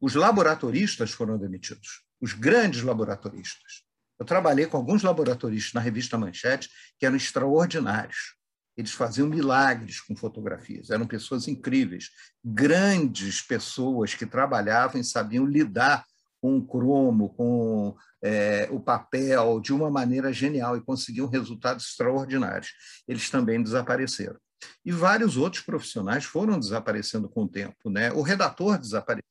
os 0.00 0.14
laboratoristas 0.14 1.10
foram 1.10 1.38
demitidos, 1.38 2.02
os 2.20 2.32
grandes 2.32 2.82
laboratoristas. 2.82 3.84
Eu 4.18 4.24
trabalhei 4.24 4.66
com 4.66 4.76
alguns 4.76 5.02
laboratoristas 5.02 5.74
na 5.74 5.80
revista 5.80 6.16
Manchete 6.16 6.70
que 6.98 7.04
eram 7.04 7.16
extraordinários. 7.16 8.34
Eles 8.76 8.92
faziam 8.92 9.26
milagres 9.26 10.00
com 10.00 10.14
fotografias, 10.14 10.90
eram 10.90 11.06
pessoas 11.06 11.48
incríveis, 11.48 12.10
grandes 12.44 13.40
pessoas 13.40 14.14
que 14.14 14.26
trabalhavam 14.26 15.00
e 15.00 15.04
sabiam 15.04 15.46
lidar 15.46 16.04
com 16.40 16.58
o 16.58 16.66
cromo, 16.66 17.30
com 17.30 17.96
é, 18.22 18.68
o 18.70 18.80
papel, 18.80 19.60
de 19.60 19.72
uma 19.72 19.90
maneira 19.90 20.32
genial 20.32 20.76
e 20.76 20.82
conseguiam 20.82 21.28
resultados 21.28 21.86
extraordinários. 21.86 22.72
Eles 23.06 23.30
também 23.30 23.62
desapareceram. 23.62 24.38
E 24.84 24.92
vários 24.92 25.36
outros 25.36 25.62
profissionais 25.62 26.24
foram 26.24 26.58
desaparecendo 26.58 27.28
com 27.28 27.44
o 27.44 27.48
tempo. 27.48 27.90
Né? 27.90 28.12
O 28.12 28.22
redator 28.22 28.78
desapareceu 28.78 29.22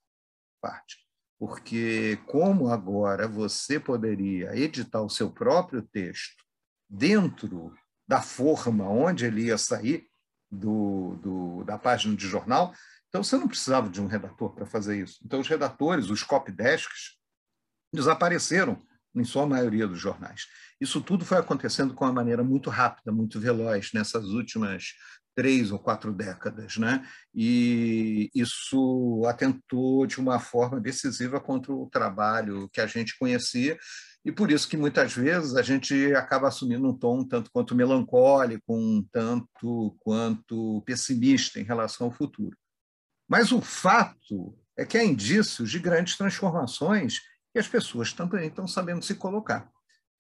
parte, 0.61 0.97
porque 1.39 2.17
como 2.27 2.69
agora 2.69 3.27
você 3.27 3.79
poderia 3.79 4.55
editar 4.55 5.01
o 5.01 5.09
seu 5.09 5.29
próprio 5.29 5.81
texto 5.81 6.43
dentro 6.89 7.73
da 8.07 8.21
forma 8.21 8.87
onde 8.87 9.25
ele 9.25 9.45
ia 9.45 9.57
sair 9.57 10.07
do, 10.51 11.17
do, 11.21 11.63
da 11.63 11.77
página 11.77 12.15
de 12.15 12.27
jornal. 12.27 12.73
Então, 13.15 13.23
você 13.23 13.37
não 13.37 13.47
precisava 13.47 13.89
de 13.89 14.01
um 14.01 14.07
redator 14.07 14.53
para 14.53 14.65
fazer 14.65 15.01
isso. 15.01 15.21
Então, 15.23 15.39
os 15.39 15.47
redatores, 15.47 16.09
os 16.09 16.21
copydesks, 16.21 17.15
desapareceram 17.93 18.85
em 19.15 19.23
sua 19.23 19.47
maioria 19.47 19.87
dos 19.87 19.97
jornais. 19.97 20.47
Isso 20.81 20.99
tudo 20.99 21.23
foi 21.23 21.37
acontecendo 21.37 21.93
com 21.93 22.03
uma 22.03 22.11
maneira 22.11 22.43
muito 22.43 22.69
rápida, 22.69 23.13
muito 23.13 23.39
veloz 23.39 23.93
nessas 23.93 24.25
últimas 24.25 24.87
três 25.33 25.71
ou 25.71 25.79
quatro 25.79 26.11
décadas, 26.11 26.75
né? 26.75 27.07
E 27.33 28.29
isso 28.35 29.23
atentou 29.29 30.05
de 30.05 30.19
uma 30.19 30.37
forma 30.37 30.81
decisiva 30.81 31.39
contra 31.39 31.71
o 31.71 31.89
trabalho 31.89 32.67
que 32.73 32.81
a 32.81 32.85
gente 32.85 33.17
conhecia 33.17 33.77
E 34.25 34.31
por 34.31 34.51
isso 34.51 34.67
que 34.67 34.75
muitas 34.75 35.13
vezes 35.13 35.55
a 35.55 35.61
gente 35.61 36.13
acaba 36.15 36.49
assumindo 36.49 36.89
um 36.89 36.97
tom 36.97 37.23
tanto 37.23 37.49
quanto 37.49 37.75
melancólico, 37.75 38.75
um 38.75 39.07
tanto 39.09 39.95
quanto 39.99 40.81
pessimista 40.85 41.61
em 41.61 41.63
relação 41.63 42.07
ao 42.07 42.13
futuro. 42.13 42.57
Mas 43.27 43.51
o 43.51 43.61
fato 43.61 44.57
é 44.77 44.85
que 44.85 44.97
há 44.97 45.03
indícios 45.03 45.71
de 45.71 45.79
grandes 45.79 46.17
transformações 46.17 47.19
que 47.51 47.59
as 47.59 47.67
pessoas 47.67 48.11
também 48.13 48.47
estão 48.47 48.67
sabendo 48.67 49.03
se 49.03 49.15
colocar 49.15 49.69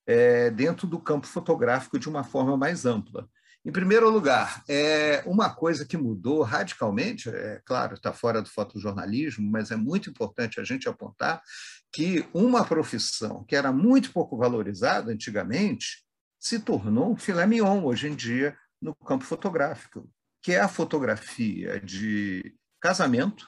é, 0.07 0.49
dentro 0.49 0.87
do 0.87 0.99
campo 0.99 1.27
fotográfico 1.27 1.99
de 1.99 2.07
uma 2.07 2.23
forma 2.23 2.55
mais 2.55 2.85
ampla. 2.85 3.27
Em 3.65 3.71
primeiro 3.71 4.07
lugar, 4.09 4.63
é 4.69 5.23
uma 5.25 5.49
coisa 5.49 5.85
que 5.85 5.97
mudou 5.97 6.43
radicalmente, 6.43 7.29
é 7.29 7.59
claro, 7.65 7.95
está 7.95 8.13
fora 8.13 8.39
do 8.39 8.47
fotojornalismo, 8.47 9.49
mas 9.49 9.71
é 9.71 9.75
muito 9.75 10.09
importante 10.09 10.59
a 10.59 10.63
gente 10.63 10.87
apontar 10.87 11.41
que 11.91 12.27
uma 12.31 12.63
profissão 12.63 13.43
que 13.43 13.55
era 13.55 13.71
muito 13.71 14.11
pouco 14.13 14.37
valorizada 14.37 15.11
antigamente 15.11 16.05
se 16.39 16.59
tornou 16.59 17.11
um 17.11 17.17
filé 17.17 17.47
mignon 17.47 17.83
hoje 17.83 18.07
em 18.07 18.15
dia 18.15 18.55
no 18.79 18.93
campo 18.93 19.23
fotográfico, 19.23 20.07
que 20.43 20.51
é 20.51 20.59
a 20.59 20.67
fotografia 20.67 21.79
de 21.79 22.55
casamento 22.85 23.47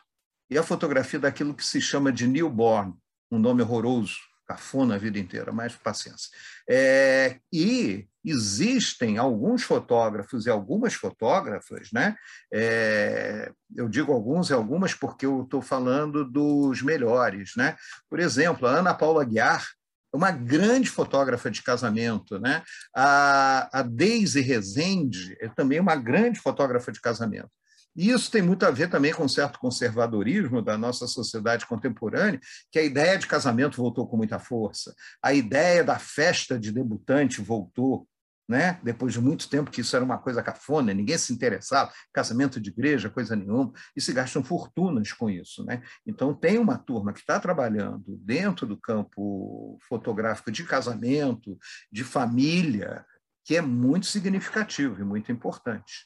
e 0.50 0.58
a 0.58 0.64
fotografia 0.64 1.20
daquilo 1.20 1.54
que 1.54 1.64
se 1.64 1.80
chama 1.80 2.12
de 2.12 2.26
newborn, 2.26 2.92
um 3.30 3.38
nome 3.38 3.62
horroroso, 3.62 4.18
cafona 4.48 4.96
a 4.96 4.98
vida 4.98 5.20
inteira, 5.20 5.52
mas 5.52 5.76
paciência. 5.76 6.32
É, 6.68 7.38
e 7.54 8.08
existem 8.26 9.20
alguns 9.20 9.62
fotógrafos 9.62 10.48
e 10.48 10.50
algumas 10.50 10.96
fotógrafas, 10.96 11.92
né? 11.92 12.16
É, 12.52 13.52
eu 13.76 13.88
digo 13.88 14.12
alguns 14.12 14.50
e 14.50 14.54
algumas 14.54 14.96
porque 14.96 15.28
eu 15.28 15.44
estou 15.44 15.62
falando 15.62 16.26
dos 16.26 16.82
melhores, 16.82 17.52
né? 17.56 17.76
Por 18.10 18.20
exemplo, 18.20 18.68
a 18.68 18.72
Ana 18.72 18.96
Paula 18.96 19.24
Guiar, 19.24 19.68
uma 20.12 20.32
grande 20.32 20.90
fotógrafa 20.90 21.52
de 21.52 21.62
casamento, 21.62 22.40
né? 22.40 22.64
A, 22.96 23.82
a 23.82 23.82
Daisy 23.84 24.42
Rezende 24.42 25.38
é 25.40 25.48
também 25.48 25.80
uma 25.80 25.96
grande 25.96 26.40
fotógrafa 26.40 26.92
de 26.92 27.00
casamento. 27.00 27.52
E 27.98 28.12
isso 28.12 28.30
tem 28.30 28.44
muito 28.44 28.64
a 28.64 28.70
ver 28.70 28.90
também 28.90 29.12
com 29.12 29.24
um 29.24 29.28
certo 29.28 29.58
conservadorismo 29.60 30.62
da 30.62 30.78
nossa 30.78 31.08
sociedade 31.08 31.66
contemporânea, 31.66 32.40
que 32.72 32.78
a 32.78 32.84
ideia 32.84 33.18
de 33.18 33.26
casamento 33.26 33.78
voltou 33.78 34.08
com 34.08 34.16
muita 34.16 34.38
força, 34.38 34.94
a 35.22 35.34
ideia 35.34 35.84
da 35.84 35.98
festa 35.98 36.60
de 36.60 36.72
debutante 36.72 37.42
voltou, 37.42 38.08
né? 38.48 38.80
depois 38.84 39.14
de 39.14 39.20
muito 39.20 39.50
tempo 39.50 39.72
que 39.72 39.82
isso 39.82 39.96
era 39.96 40.06
uma 40.06 40.20
coisa 40.20 40.44
cafona, 40.44 40.94
ninguém 40.94 41.18
se 41.18 41.34
interessava, 41.34 41.92
casamento 42.14 42.62
de 42.62 42.70
igreja, 42.70 43.10
coisa 43.10 43.36
nenhuma, 43.36 43.74
e 43.96 44.00
se 44.00 44.14
gastam 44.14 44.44
fortunas 44.44 45.12
com 45.12 45.28
isso. 45.28 45.66
Né? 45.66 45.82
Então, 46.06 46.36
tem 46.36 46.60
uma 46.60 46.78
turma 46.78 47.12
que 47.12 47.20
está 47.20 47.40
trabalhando 47.40 48.16
dentro 48.24 48.68
do 48.68 48.78
campo 48.78 49.78
fotográfico 49.90 50.52
de 50.52 50.64
casamento, 50.64 51.58
de 51.92 52.04
família, 52.04 53.04
que 53.44 53.58
é 53.58 53.62
muito 53.62 54.06
significativo 54.06 55.02
e 55.02 55.04
muito 55.04 55.32
importante. 55.32 56.06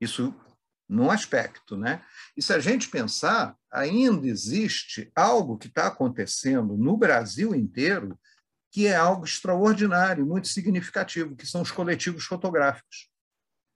Isso 0.00 0.34
num 0.88 1.10
aspecto. 1.10 1.76
Né? 1.76 2.02
E 2.36 2.42
se 2.42 2.52
a 2.52 2.58
gente 2.58 2.88
pensar, 2.88 3.56
ainda 3.70 4.26
existe 4.26 5.10
algo 5.14 5.58
que 5.58 5.66
está 5.66 5.86
acontecendo 5.86 6.76
no 6.76 6.96
Brasil 6.96 7.54
inteiro 7.54 8.18
que 8.70 8.86
é 8.86 8.94
algo 8.94 9.24
extraordinário, 9.24 10.26
muito 10.26 10.48
significativo, 10.48 11.34
que 11.34 11.46
são 11.46 11.62
os 11.62 11.70
coletivos 11.70 12.24
fotográficos. 12.24 13.08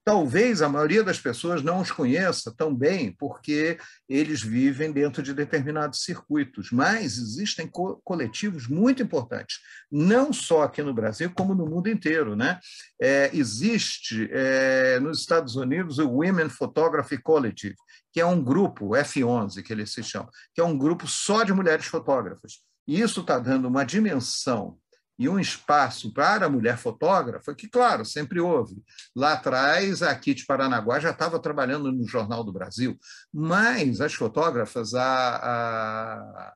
Talvez 0.03 0.63
a 0.63 0.69
maioria 0.69 1.03
das 1.03 1.19
pessoas 1.19 1.61
não 1.61 1.79
os 1.79 1.91
conheça 1.91 2.51
tão 2.57 2.73
bem, 2.73 3.11
porque 3.11 3.77
eles 4.09 4.41
vivem 4.41 4.91
dentro 4.91 5.21
de 5.21 5.31
determinados 5.31 6.03
circuitos, 6.03 6.71
mas 6.71 7.19
existem 7.19 7.67
co 7.67 8.01
coletivos 8.03 8.67
muito 8.67 9.03
importantes, 9.03 9.59
não 9.91 10.33
só 10.33 10.63
aqui 10.63 10.81
no 10.81 10.93
Brasil, 10.93 11.31
como 11.35 11.53
no 11.53 11.67
mundo 11.67 11.87
inteiro. 11.87 12.35
Né? 12.35 12.59
É, 12.99 13.29
existe 13.31 14.27
é, 14.31 14.99
nos 14.99 15.19
Estados 15.19 15.55
Unidos 15.55 15.99
o 15.99 16.09
Women 16.09 16.49
Photography 16.49 17.19
Collective, 17.19 17.75
que 18.11 18.19
é 18.19 18.25
um 18.25 18.43
grupo, 18.43 18.89
F11, 18.89 19.61
que 19.61 19.71
eles 19.71 19.93
se 19.93 20.01
chamam, 20.01 20.29
que 20.53 20.61
é 20.61 20.63
um 20.63 20.77
grupo 20.77 21.07
só 21.07 21.43
de 21.43 21.53
mulheres 21.53 21.85
fotógrafas. 21.85 22.59
E 22.87 22.99
isso 22.99 23.21
está 23.21 23.37
dando 23.37 23.67
uma 23.67 23.83
dimensão 23.83 24.77
e 25.17 25.29
um 25.29 25.39
espaço 25.39 26.13
para 26.13 26.45
a 26.45 26.49
mulher 26.49 26.77
fotógrafa, 26.77 27.53
que, 27.53 27.67
claro, 27.67 28.03
sempre 28.03 28.39
houve. 28.39 28.81
Lá 29.15 29.33
atrás, 29.33 30.01
a 30.01 30.15
Kitty 30.15 30.45
Paranaguá 30.45 30.99
já 30.99 31.11
estava 31.11 31.39
trabalhando 31.39 31.91
no 31.91 32.07
Jornal 32.07 32.43
do 32.43 32.51
Brasil, 32.51 32.97
mas 33.31 34.01
as 34.01 34.13
fotógrafas, 34.13 34.93
a, 34.93 35.35
a 35.35 36.53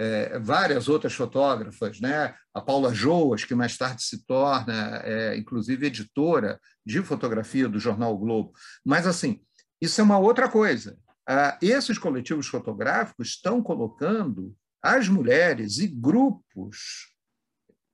é, 0.00 0.38
várias 0.38 0.88
outras 0.88 1.12
fotógrafas, 1.12 2.00
né? 2.00 2.34
a 2.54 2.60
Paula 2.60 2.94
Joas, 2.94 3.44
que 3.44 3.54
mais 3.54 3.76
tarde 3.76 4.02
se 4.02 4.24
torna, 4.24 5.02
é, 5.04 5.36
inclusive, 5.36 5.86
editora 5.86 6.58
de 6.84 7.02
fotografia 7.02 7.68
do 7.68 7.78
Jornal 7.78 8.14
o 8.14 8.18
Globo. 8.18 8.52
Mas, 8.82 9.06
assim, 9.06 9.42
isso 9.78 10.00
é 10.00 10.04
uma 10.04 10.18
outra 10.18 10.48
coisa. 10.48 10.98
Ah, 11.28 11.58
esses 11.60 11.98
coletivos 11.98 12.46
fotográficos 12.46 13.28
estão 13.28 13.62
colocando 13.62 14.56
as 14.82 15.06
mulheres 15.06 15.78
e 15.78 15.86
grupos 15.86 17.09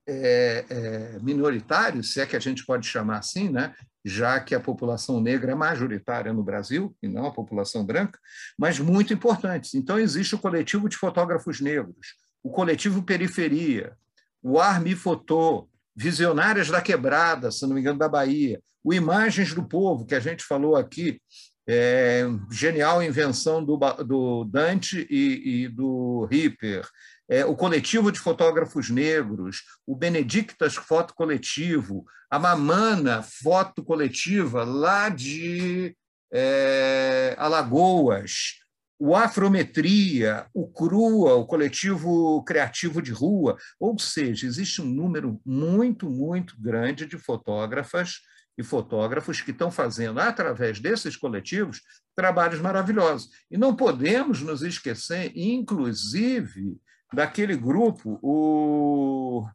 é, 0.06 0.64
é, 0.68 1.18
minoritários, 1.20 2.12
se 2.12 2.20
é 2.20 2.26
que 2.26 2.36
a 2.36 2.40
gente 2.40 2.64
pode 2.64 2.86
chamar 2.86 3.18
assim, 3.18 3.48
né? 3.48 3.74
já 4.06 4.38
que 4.38 4.54
a 4.54 4.60
população 4.60 5.20
negra 5.20 5.50
é 5.50 5.54
majoritária 5.56 6.32
no 6.32 6.44
Brasil, 6.44 6.96
e 7.02 7.08
não 7.08 7.26
a 7.26 7.32
população 7.32 7.84
branca, 7.84 8.16
mas 8.56 8.78
muito 8.78 9.12
importantes. 9.12 9.74
Então, 9.74 9.98
existe 9.98 10.32
o 10.32 10.38
coletivo 10.38 10.88
de 10.88 10.96
fotógrafos 10.96 11.60
negros, 11.60 12.14
o 12.40 12.48
coletivo 12.48 13.02
Periferia, 13.02 13.96
o 14.40 14.60
Armi 14.60 14.94
Fotô, 14.94 15.68
Visionárias 15.94 16.68
da 16.68 16.80
Quebrada, 16.80 17.50
se 17.50 17.66
não 17.66 17.74
me 17.74 17.80
engano, 17.80 17.98
da 17.98 18.08
Bahia, 18.08 18.62
o 18.84 18.94
Imagens 18.94 19.52
do 19.52 19.66
Povo, 19.66 20.06
que 20.06 20.14
a 20.14 20.20
gente 20.20 20.44
falou 20.44 20.76
aqui, 20.76 21.20
é, 21.68 22.24
genial 22.50 23.02
invenção 23.02 23.64
do, 23.64 23.76
do 24.04 24.44
Dante 24.44 25.06
e, 25.10 25.64
e 25.64 25.68
do 25.68 26.26
Ripper, 26.30 26.86
é, 27.28 27.44
o 27.44 27.56
coletivo 27.56 28.12
de 28.12 28.20
fotógrafos 28.20 28.88
negros, 28.88 29.62
o 29.84 29.96
Benedictas 29.96 30.76
Foto 30.76 31.12
Coletivo, 31.14 32.04
a 32.30 32.38
Mamana 32.38 33.22
Foto 33.22 33.84
Coletiva, 33.84 34.62
lá 34.62 35.08
de 35.08 35.96
é, 36.32 37.34
Alagoas, 37.36 38.60
o 38.98 39.14
Afrometria, 39.14 40.46
o 40.54 40.66
CRUA, 40.68 41.34
o 41.34 41.46
Coletivo 41.46 42.42
Criativo 42.44 43.02
de 43.02 43.10
Rua, 43.10 43.56
ou 43.78 43.98
seja, 43.98 44.46
existe 44.46 44.80
um 44.80 44.86
número 44.86 45.40
muito, 45.44 46.08
muito 46.08 46.54
grande 46.58 47.04
de 47.06 47.18
fotógrafas 47.18 48.20
e 48.56 48.62
fotógrafos 48.62 49.40
que 49.40 49.50
estão 49.50 49.70
fazendo, 49.70 50.18
através 50.18 50.80
desses 50.80 51.16
coletivos, 51.16 51.82
trabalhos 52.14 52.60
maravilhosos. 52.60 53.30
E 53.50 53.58
não 53.58 53.76
podemos 53.76 54.40
nos 54.40 54.62
esquecer, 54.62 55.32
inclusive, 55.36 56.80
daquele 57.12 57.56
grupo, 57.56 58.18
o. 58.22 59.46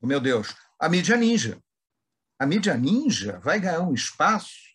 Oh, 0.00 0.06
meu 0.06 0.20
Deus, 0.20 0.54
a 0.78 0.88
mídia 0.88 1.16
ninja. 1.16 1.58
A 2.38 2.46
mídia 2.46 2.76
ninja 2.76 3.38
vai 3.40 3.60
ganhar 3.60 3.80
um 3.80 3.94
espaço 3.94 4.74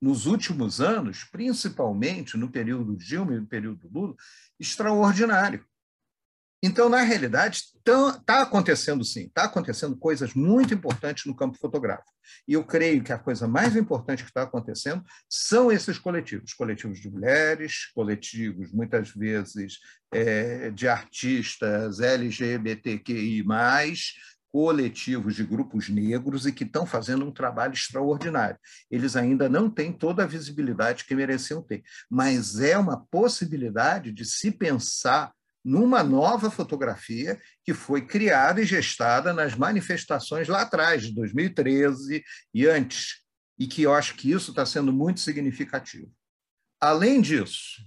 nos 0.00 0.26
últimos 0.26 0.80
anos, 0.80 1.24
principalmente 1.24 2.36
no 2.36 2.50
período 2.50 2.96
Dilma 2.96 3.34
e 3.34 3.40
no 3.40 3.46
período 3.46 3.88
Lula, 3.88 4.14
extraordinário. 4.58 5.66
Então, 6.62 6.88
na 6.88 7.02
realidade, 7.02 7.62
está 7.78 8.42
acontecendo 8.42 9.04
sim, 9.04 9.26
está 9.26 9.44
acontecendo 9.44 9.96
coisas 9.96 10.34
muito 10.34 10.72
importantes 10.72 11.26
no 11.26 11.36
campo 11.36 11.58
fotográfico. 11.58 12.10
E 12.48 12.54
eu 12.54 12.64
creio 12.64 13.02
que 13.02 13.12
a 13.12 13.18
coisa 13.18 13.46
mais 13.46 13.76
importante 13.76 14.22
que 14.22 14.30
está 14.30 14.42
acontecendo 14.42 15.04
são 15.28 15.70
esses 15.70 15.98
coletivos, 15.98 16.54
coletivos 16.54 16.98
de 16.98 17.10
mulheres, 17.10 17.90
coletivos, 17.94 18.72
muitas 18.72 19.10
vezes, 19.10 19.78
é, 20.12 20.70
de 20.70 20.88
artistas 20.88 22.00
LGBTQI+, 22.00 23.44
coletivos 24.48 25.34
de 25.34 25.44
grupos 25.44 25.90
negros 25.90 26.46
e 26.46 26.52
que 26.52 26.64
estão 26.64 26.86
fazendo 26.86 27.26
um 27.26 27.30
trabalho 27.30 27.74
extraordinário. 27.74 28.58
Eles 28.90 29.14
ainda 29.14 29.50
não 29.50 29.68
têm 29.68 29.92
toda 29.92 30.22
a 30.22 30.26
visibilidade 30.26 31.04
que 31.04 31.14
mereciam 31.14 31.62
ter, 31.62 31.82
mas 32.08 32.58
é 32.58 32.78
uma 32.78 33.04
possibilidade 33.10 34.10
de 34.10 34.24
se 34.24 34.50
pensar 34.50 35.35
numa 35.66 36.00
nova 36.00 36.48
fotografia 36.48 37.40
que 37.64 37.74
foi 37.74 38.06
criada 38.06 38.62
e 38.62 38.64
gestada 38.64 39.32
nas 39.32 39.56
manifestações 39.56 40.46
lá 40.46 40.62
atrás, 40.62 41.02
de 41.02 41.12
2013 41.12 42.22
e 42.54 42.66
antes, 42.68 43.24
e 43.58 43.66
que 43.66 43.82
eu 43.82 43.92
acho 43.92 44.14
que 44.14 44.30
isso 44.30 44.52
está 44.52 44.64
sendo 44.64 44.92
muito 44.92 45.18
significativo. 45.18 46.08
Além 46.80 47.20
disso, 47.20 47.82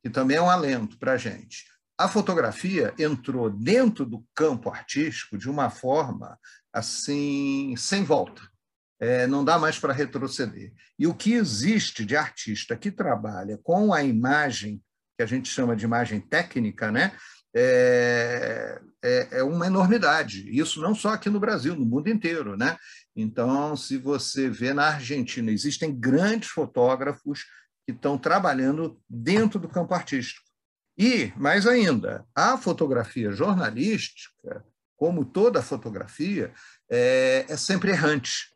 que 0.00 0.08
também 0.08 0.36
é 0.36 0.42
um 0.42 0.48
alento 0.48 0.96
para 0.96 1.14
a 1.14 1.16
gente, 1.16 1.64
a 1.98 2.06
fotografia 2.06 2.94
entrou 2.96 3.50
dentro 3.50 4.06
do 4.06 4.24
campo 4.32 4.70
artístico 4.70 5.36
de 5.36 5.50
uma 5.50 5.70
forma 5.70 6.38
assim 6.72 7.74
sem 7.76 8.04
volta. 8.04 8.48
É, 9.00 9.26
não 9.26 9.44
dá 9.44 9.58
mais 9.58 9.76
para 9.76 9.92
retroceder. 9.92 10.72
E 10.96 11.06
o 11.06 11.14
que 11.14 11.32
existe 11.32 12.04
de 12.04 12.16
artista 12.16 12.76
que 12.76 12.92
trabalha 12.92 13.58
com 13.58 13.92
a 13.92 14.04
imagem 14.04 14.80
que 15.20 15.24
a 15.24 15.26
gente 15.26 15.50
chama 15.50 15.76
de 15.76 15.84
imagem 15.84 16.18
técnica, 16.18 16.90
né? 16.90 17.12
é, 17.54 18.80
é, 19.02 19.28
é, 19.32 19.42
uma 19.42 19.66
enormidade. 19.66 20.48
Isso 20.50 20.80
não 20.80 20.94
só 20.94 21.10
aqui 21.10 21.28
no 21.28 21.38
Brasil, 21.38 21.76
no 21.76 21.84
mundo 21.84 22.08
inteiro. 22.08 22.56
Né? 22.56 22.74
Então, 23.14 23.76
se 23.76 23.98
você 23.98 24.48
vê 24.48 24.72
na 24.72 24.88
Argentina, 24.88 25.50
existem 25.50 25.94
grandes 25.94 26.48
fotógrafos 26.48 27.44
que 27.86 27.92
estão 27.92 28.16
trabalhando 28.16 28.98
dentro 29.08 29.58
do 29.58 29.68
campo 29.68 29.92
artístico. 29.92 30.48
E, 30.96 31.32
mais 31.36 31.66
ainda, 31.66 32.24
a 32.34 32.56
fotografia 32.56 33.30
jornalística, 33.30 34.64
como 34.96 35.24
toda 35.24 35.62
fotografia, 35.62 36.50
é, 36.90 37.44
é 37.46 37.56
sempre 37.58 37.90
errante. 37.90 38.50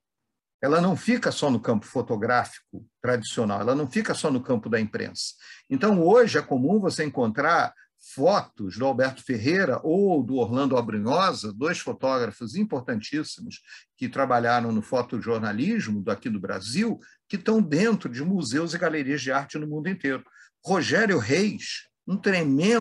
Ela 0.64 0.80
não 0.80 0.96
fica 0.96 1.30
só 1.30 1.50
no 1.50 1.60
campo 1.60 1.84
fotográfico 1.84 2.88
tradicional, 3.02 3.60
ela 3.60 3.74
não 3.74 3.86
fica 3.86 4.14
só 4.14 4.30
no 4.30 4.42
campo 4.42 4.70
da 4.70 4.80
imprensa. 4.80 5.34
Então, 5.68 6.02
hoje 6.02 6.38
é 6.38 6.40
comum 6.40 6.80
você 6.80 7.04
encontrar 7.04 7.74
fotos 8.14 8.78
do 8.78 8.86
Alberto 8.86 9.22
Ferreira 9.22 9.78
ou 9.82 10.22
do 10.22 10.36
Orlando 10.36 10.78
Abrinhosa, 10.78 11.52
dois 11.52 11.80
fotógrafos 11.80 12.56
importantíssimos 12.56 13.60
que 13.94 14.08
trabalharam 14.08 14.72
no 14.72 14.80
fotojornalismo 14.80 16.02
daqui 16.02 16.30
do 16.30 16.40
Brasil, 16.40 16.98
que 17.28 17.36
estão 17.36 17.60
dentro 17.60 18.08
de 18.08 18.24
museus 18.24 18.72
e 18.72 18.78
galerias 18.78 19.20
de 19.20 19.30
arte 19.30 19.58
no 19.58 19.66
mundo 19.66 19.90
inteiro. 19.90 20.24
Rogério 20.64 21.18
Reis, 21.18 21.90
um 22.08 22.16
tremendo 22.16 22.80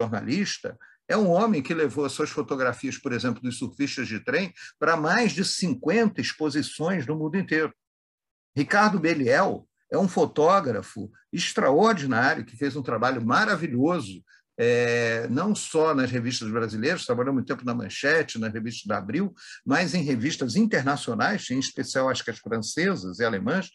jornalista, 0.00 0.76
é 1.08 1.16
um 1.16 1.28
homem 1.28 1.62
que 1.62 1.74
levou 1.74 2.04
as 2.04 2.12
suas 2.12 2.30
fotografias, 2.30 2.96
por 2.96 3.12
exemplo, 3.12 3.42
dos 3.42 3.58
surfistas 3.58 4.08
de 4.08 4.20
trem, 4.20 4.52
para 4.78 4.96
mais 4.96 5.32
de 5.32 5.44
50 5.44 6.20
exposições 6.20 7.06
no 7.06 7.16
mundo 7.16 7.36
inteiro. 7.36 7.72
Ricardo 8.56 8.98
Beliel 8.98 9.68
é 9.90 9.98
um 9.98 10.08
fotógrafo 10.08 11.10
extraordinário 11.32 12.44
que 12.44 12.56
fez 12.56 12.76
um 12.76 12.82
trabalho 12.82 13.24
maravilhoso 13.24 14.22
é, 14.58 15.26
não 15.28 15.54
só 15.54 15.94
nas 15.94 16.10
revistas 16.10 16.50
brasileiras, 16.50 17.06
trabalhou 17.06 17.32
muito 17.32 17.46
tempo 17.46 17.64
na 17.64 17.74
Manchete, 17.74 18.38
nas 18.38 18.52
revistas 18.52 18.84
da 18.84 18.98
Abril, 18.98 19.34
mas 19.64 19.94
em 19.94 20.02
revistas 20.02 20.56
internacionais, 20.56 21.50
em 21.50 21.58
especial 21.58 22.08
acho 22.08 22.24
que 22.24 22.30
as 22.30 22.38
francesas 22.38 23.18
e 23.18 23.24
alemãs, 23.24 23.70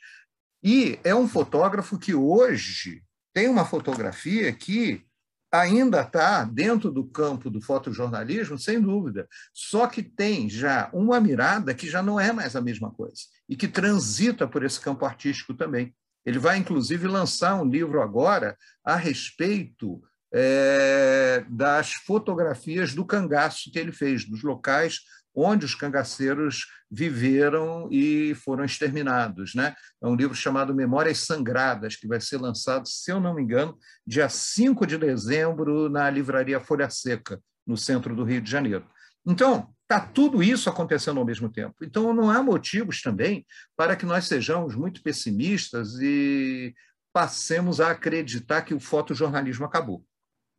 e 0.63 0.99
é 1.03 1.13
um 1.13 1.27
fotógrafo 1.27 1.97
que 1.97 2.13
hoje 2.13 3.03
tem 3.33 3.47
uma 3.47 3.65
fotografia 3.65 4.51
que 4.53 5.03
ainda 5.51 6.01
está 6.01 6.43
dentro 6.43 6.91
do 6.91 7.05
campo 7.05 7.49
do 7.49 7.61
fotojornalismo, 7.61 8.57
sem 8.57 8.81
dúvida, 8.81 9.27
só 9.53 9.87
que 9.87 10.03
tem 10.03 10.49
já 10.49 10.89
uma 10.93 11.19
mirada 11.19 11.73
que 11.73 11.89
já 11.89 12.01
não 12.03 12.19
é 12.19 12.31
mais 12.31 12.55
a 12.55 12.61
mesma 12.61 12.91
coisa 12.91 13.21
e 13.47 13.55
que 13.55 13.67
transita 13.67 14.47
por 14.47 14.63
esse 14.63 14.79
campo 14.79 15.05
artístico 15.05 15.53
também. 15.53 15.93
Ele 16.25 16.39
vai, 16.39 16.57
inclusive, 16.57 17.07
lançar 17.07 17.55
um 17.55 17.65
livro 17.65 18.01
agora 18.01 18.57
a 18.83 18.95
respeito 18.97 20.01
é, 20.33 21.45
das 21.49 21.93
fotografias 21.93 22.93
do 22.93 23.05
cangaço 23.05 23.71
que 23.71 23.79
ele 23.79 23.93
fez, 23.93 24.25
dos 24.25 24.43
locais 24.43 24.99
onde 25.37 25.65
os 25.65 25.75
cangaceiros 25.75 26.65
viveram 26.89 27.87
e 27.91 28.33
foram 28.33 28.65
exterminados. 28.65 29.53
Né? 29.53 29.75
É 30.01 30.07
um 30.07 30.15
livro 30.15 30.33
chamado 30.35 30.73
Memórias 30.73 31.19
Sangradas, 31.19 31.95
que 31.95 32.07
vai 32.07 32.19
ser 32.19 32.37
lançado, 32.37 32.87
se 32.87 33.11
eu 33.11 33.19
não 33.19 33.35
me 33.35 33.43
engano, 33.43 33.77
dia 34.05 34.27
5 34.27 34.87
de 34.87 34.97
dezembro 34.97 35.89
na 35.89 36.09
livraria 36.09 36.59
Folha 36.59 36.89
Seca, 36.89 37.39
no 37.67 37.77
centro 37.77 38.15
do 38.15 38.23
Rio 38.23 38.41
de 38.41 38.49
Janeiro. 38.49 38.87
Então, 39.23 39.71
está 39.83 39.99
tudo 39.99 40.41
isso 40.41 40.69
acontecendo 40.69 41.19
ao 41.19 41.25
mesmo 41.25 41.49
tempo. 41.49 41.75
Então, 41.83 42.11
não 42.13 42.31
há 42.31 42.41
motivos 42.41 43.01
também 43.01 43.45
para 43.75 43.95
que 43.95 44.07
nós 44.07 44.25
sejamos 44.25 44.73
muito 44.73 45.03
pessimistas 45.03 45.99
e 46.01 46.73
passemos 47.13 47.79
a 47.79 47.91
acreditar 47.91 48.63
que 48.63 48.73
o 48.73 48.79
fotojornalismo 48.79 49.65
acabou. 49.65 50.03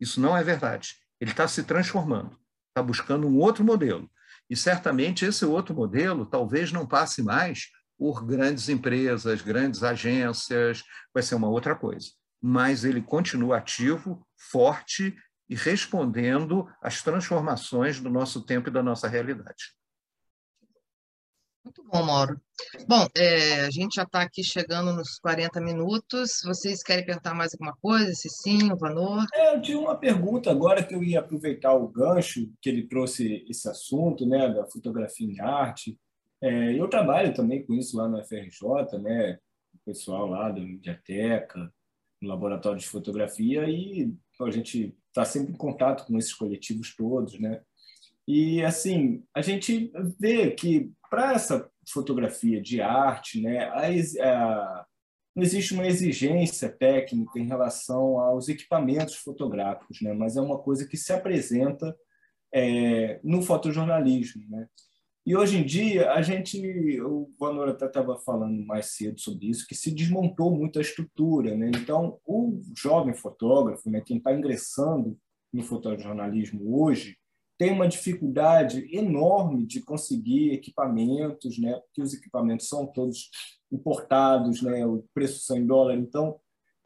Isso 0.00 0.20
não 0.20 0.36
é 0.36 0.44
verdade. 0.44 0.94
Ele 1.20 1.32
está 1.32 1.48
se 1.48 1.64
transformando, 1.64 2.38
está 2.68 2.80
buscando 2.80 3.26
um 3.26 3.38
outro 3.38 3.64
modelo. 3.64 4.08
E 4.48 4.56
certamente 4.56 5.24
esse 5.24 5.44
outro 5.44 5.74
modelo 5.74 6.24
talvez 6.24 6.72
não 6.72 6.86
passe 6.86 7.22
mais 7.22 7.68
por 7.98 8.24
grandes 8.24 8.68
empresas, 8.68 9.42
grandes 9.42 9.82
agências, 9.82 10.82
vai 11.12 11.22
ser 11.22 11.34
uma 11.34 11.48
outra 11.48 11.74
coisa. 11.74 12.08
Mas 12.40 12.84
ele 12.84 13.02
continua 13.02 13.58
ativo, 13.58 14.26
forte 14.36 15.16
e 15.48 15.54
respondendo 15.54 16.68
às 16.80 17.02
transformações 17.02 18.00
do 18.00 18.08
nosso 18.08 18.44
tempo 18.44 18.68
e 18.68 18.72
da 18.72 18.82
nossa 18.82 19.08
realidade. 19.08 19.77
Muito 21.68 21.84
bom, 21.84 22.02
Mauro. 22.02 22.40
Bom, 22.88 23.06
é, 23.14 23.60
a 23.66 23.70
gente 23.70 23.96
já 23.96 24.04
está 24.04 24.22
aqui 24.22 24.42
chegando 24.42 24.94
nos 24.94 25.18
40 25.18 25.60
minutos. 25.60 26.40
Vocês 26.42 26.82
querem 26.82 27.04
perguntar 27.04 27.34
mais 27.34 27.52
alguma 27.52 27.76
coisa? 27.76 28.10
Se 28.14 28.30
sim, 28.30 28.72
o 28.72 28.76
Vanor? 28.78 29.26
É, 29.34 29.54
eu 29.54 29.60
tinha 29.60 29.78
uma 29.78 29.94
pergunta 29.94 30.50
agora 30.50 30.82
que 30.82 30.94
eu 30.94 31.04
ia 31.04 31.20
aproveitar 31.20 31.74
o 31.74 31.86
gancho 31.86 32.50
que 32.62 32.70
ele 32.70 32.88
trouxe 32.88 33.44
esse 33.46 33.68
assunto, 33.68 34.24
né, 34.24 34.48
da 34.48 34.64
fotografia 34.64 35.30
em 35.30 35.38
arte. 35.40 35.98
É, 36.40 36.72
eu 36.72 36.88
trabalho 36.88 37.34
também 37.34 37.62
com 37.62 37.74
isso 37.74 37.98
lá 37.98 38.08
na 38.08 38.24
FRJ, 38.24 38.98
né, 39.02 39.38
o 39.74 39.78
pessoal 39.84 40.26
lá 40.26 40.48
da 40.48 40.60
biblioteca, 40.60 41.70
no 42.18 42.30
laboratório 42.30 42.78
de 42.78 42.88
fotografia 42.88 43.68
e 43.68 44.10
a 44.40 44.50
gente 44.50 44.96
está 45.08 45.22
sempre 45.22 45.52
em 45.52 45.56
contato 45.56 46.06
com 46.06 46.16
esses 46.16 46.32
coletivos 46.32 46.96
todos, 46.96 47.38
né? 47.38 47.60
E 48.26 48.62
assim 48.62 49.22
a 49.34 49.42
gente 49.42 49.92
vê 50.18 50.50
que 50.50 50.92
para 51.10 51.32
essa 51.32 51.68
fotografia 51.90 52.60
de 52.60 52.80
arte, 52.80 53.40
né, 53.40 53.64
a, 53.64 53.88
a, 54.24 54.86
não 55.34 55.42
existe 55.42 55.74
uma 55.74 55.86
exigência 55.86 56.68
técnica 56.68 57.38
em 57.38 57.46
relação 57.46 58.18
aos 58.20 58.48
equipamentos 58.48 59.16
fotográficos, 59.16 60.00
né, 60.02 60.12
mas 60.12 60.36
é 60.36 60.40
uma 60.40 60.58
coisa 60.58 60.86
que 60.86 60.96
se 60.96 61.12
apresenta 61.12 61.96
é, 62.52 63.20
no 63.22 63.42
fotojornalismo. 63.42 64.42
Né? 64.48 64.66
E 65.24 65.36
hoje 65.36 65.58
em 65.58 65.64
dia, 65.64 66.12
a 66.12 66.22
gente, 66.22 67.00
o 67.02 67.30
Vanor 67.38 67.68
até 67.68 67.86
estava 67.86 68.18
falando 68.18 68.64
mais 68.64 68.96
cedo 68.96 69.20
sobre 69.20 69.48
isso, 69.48 69.66
que 69.66 69.74
se 69.74 69.94
desmontou 69.94 70.50
muito 70.56 70.78
a 70.78 70.82
estrutura. 70.82 71.54
Né? 71.54 71.70
Então, 71.74 72.18
o 72.24 72.60
jovem 72.74 73.14
fotógrafo, 73.14 73.90
né, 73.90 74.00
quem 74.00 74.16
está 74.16 74.32
ingressando 74.32 75.18
no 75.52 75.62
fotojornalismo 75.62 76.82
hoje, 76.82 77.16
tem 77.58 77.72
uma 77.72 77.88
dificuldade 77.88 78.88
enorme 78.96 79.66
de 79.66 79.82
conseguir 79.82 80.52
equipamentos, 80.52 81.58
né? 81.58 81.74
porque 81.74 82.00
os 82.00 82.14
equipamentos 82.14 82.68
são 82.68 82.86
todos 82.86 83.30
importados, 83.70 84.62
né? 84.62 84.86
o 84.86 85.04
preço 85.12 85.40
são 85.40 85.56
em 85.56 85.66
dólar. 85.66 85.96
Então, 85.96 86.38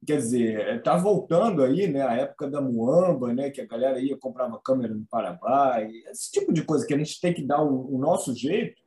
quer 0.06 0.16
dizer, 0.16 0.78
está 0.78 0.96
voltando 0.96 1.62
aí 1.62 1.86
né? 1.86 2.00
a 2.00 2.14
época 2.14 2.50
da 2.50 2.62
Muamba, 2.62 3.34
né? 3.34 3.50
que 3.50 3.60
a 3.60 3.66
galera 3.66 4.00
ia 4.00 4.16
comprava 4.16 4.60
câmera 4.64 4.94
no 4.94 5.04
Paraguai, 5.04 5.90
esse 6.10 6.32
tipo 6.32 6.50
de 6.54 6.64
coisa 6.64 6.86
que 6.86 6.94
a 6.94 6.98
gente 6.98 7.20
tem 7.20 7.34
que 7.34 7.46
dar 7.46 7.62
o, 7.62 7.94
o 7.94 7.98
nosso 7.98 8.34
jeito 8.34 8.80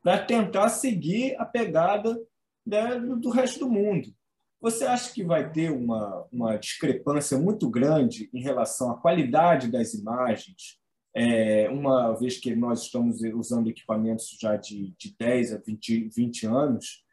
para 0.00 0.24
tentar 0.24 0.68
seguir 0.68 1.34
a 1.38 1.44
pegada 1.44 2.16
né? 2.64 3.00
do, 3.00 3.16
do 3.16 3.30
resto 3.30 3.58
do 3.58 3.68
mundo. 3.68 4.14
Você 4.60 4.84
acha 4.84 5.12
que 5.12 5.24
vai 5.24 5.50
ter 5.50 5.72
uma, 5.72 6.24
uma 6.30 6.56
discrepância 6.56 7.36
muito 7.36 7.68
grande 7.68 8.30
em 8.32 8.40
relação 8.40 8.92
à 8.92 8.96
qualidade 8.96 9.68
das 9.68 9.92
imagens 9.92 10.80
é, 11.14 11.68
uma 11.68 12.12
vez 12.14 12.38
que 12.38 12.54
nós 12.54 12.82
estamos 12.84 13.20
usando 13.34 13.68
equipamentos 13.68 14.36
já 14.40 14.56
de, 14.56 14.94
de 14.98 15.14
10 15.18 15.54
a 15.54 15.58
20, 15.58 16.08
20 16.08 16.46
anos 16.46 17.04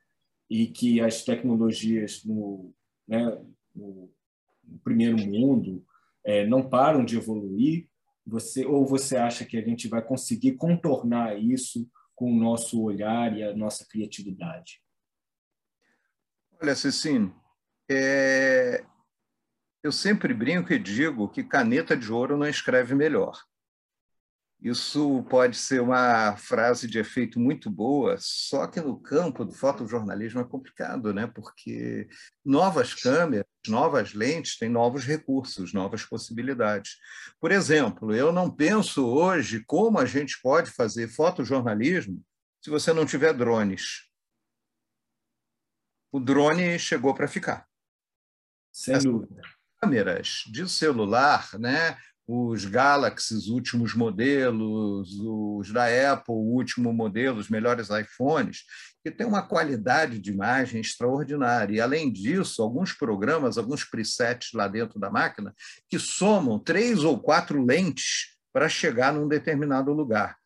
e 0.50 0.68
que 0.68 1.02
as 1.02 1.24
tecnologias 1.24 2.24
no, 2.24 2.74
né, 3.08 3.39
no, 3.76 4.10
primeiro 4.84 5.18
mundo 5.18 5.86
é, 6.24 6.45
não 6.45 6.68
param 6.68 7.04
de 7.04 7.18
evoluir, 7.18 7.88
você 8.26 8.66
ou 8.66 8.86
você 8.86 9.18
acha 9.18 9.45
que 9.45 9.58
a 9.58 9.62
gente 9.62 9.88
vai 9.88 10.02
conseguir 10.02 10.54
contornar 10.54 11.38
isso 11.38 11.89
com 12.16 12.32
o 12.32 12.36
nosso 12.36 12.82
olhar 12.82 13.36
e 13.36 13.43
a 13.43 13.56
nossa 13.56 13.86
criatividade? 13.88 14.82
Olha, 16.62 16.76
Cecília, 16.76 17.32
é... 17.89 18.84
eu 19.82 19.91
sempre 19.91 20.34
brinco 20.34 20.74
e 20.74 20.80
digo 20.80 21.30
que 21.30 21.43
caneta 21.43 21.95
de 21.95 22.12
ouro 22.12 22.38
não 22.38 22.47
escreve 22.47 22.93
melhor. 22.93 23.49
Isso 24.62 25.24
pode 25.30 25.55
ser 25.55 25.82
uma 25.82 26.36
frase 26.36 26.86
de 26.86 26.99
efeito 26.99 27.39
muito 27.39 27.70
boa, 27.70 28.18
só 28.20 28.68
que 28.68 28.82
no 28.82 28.99
campo 28.99 29.45
do 29.45 29.53
fotojornalismo 29.53 30.41
é 30.41 30.43
complicado, 30.43 31.14
né? 31.14 31.28
porque 31.28 32.10
novas 32.43 32.93
câmeras, 32.93 33.45
novas 33.70 34.14
lentes 34.14 34.57
têm 34.57 34.68
novos 34.68 35.05
recursos, 35.05 35.72
novas 35.72 36.03
possibilidades. 36.03 36.97
Por 37.39 37.53
exemplo, 37.53 38.14
eu 38.14 38.34
não 38.34 38.51
penso 38.53 39.07
hoje 39.07 39.64
como 39.66 39.97
a 39.97 40.05
gente 40.05 40.41
pode 40.41 40.72
fazer 40.72 41.07
fotojornalismo 41.07 42.22
se 42.62 42.70
você 42.70 42.91
não 42.91 43.05
tiver 43.05 43.34
drones. 43.34 44.10
O 46.12 46.20
drone 46.20 46.78
chegou 46.78 47.14
para 47.14 47.30
ficar. 47.30 47.66
Sem 48.74 48.95
As 48.95 49.05
dúvida. 49.05 49.41
Câmeras 49.80 50.43
de 50.51 50.68
celular, 50.68 51.57
né? 51.57 51.97
Os 52.32 52.63
Galaxies, 52.63 53.47
últimos 53.47 53.95
modelos, 53.95 55.09
os 55.19 55.71
da 55.71 55.86
Apple, 56.13 56.36
o 56.36 56.53
último 56.53 56.93
modelo, 56.93 57.39
os 57.39 57.49
melhores 57.49 57.89
iPhones, 57.89 58.65
que 59.03 59.09
tem 59.09 59.25
uma 59.25 59.41
qualidade 59.41 60.19
de 60.19 60.30
imagem 60.32 60.80
extraordinária. 60.80 61.73
E, 61.73 61.82
além 61.82 62.13
disso, 62.13 62.61
alguns 62.61 62.93
programas, 62.93 63.57
alguns 63.57 63.84
presets 63.84 64.51
lá 64.53 64.67
dentro 64.67 64.99
da 64.99 65.09
máquina, 65.09 65.55
que 65.89 65.97
somam 65.97 66.59
três 66.59 67.03
ou 67.03 67.19
quatro 67.19 67.65
lentes 67.65 68.38
para 68.53 68.69
chegar 68.69 69.11
num 69.11 69.27
determinado 69.27 69.91
lugar. 69.91 70.39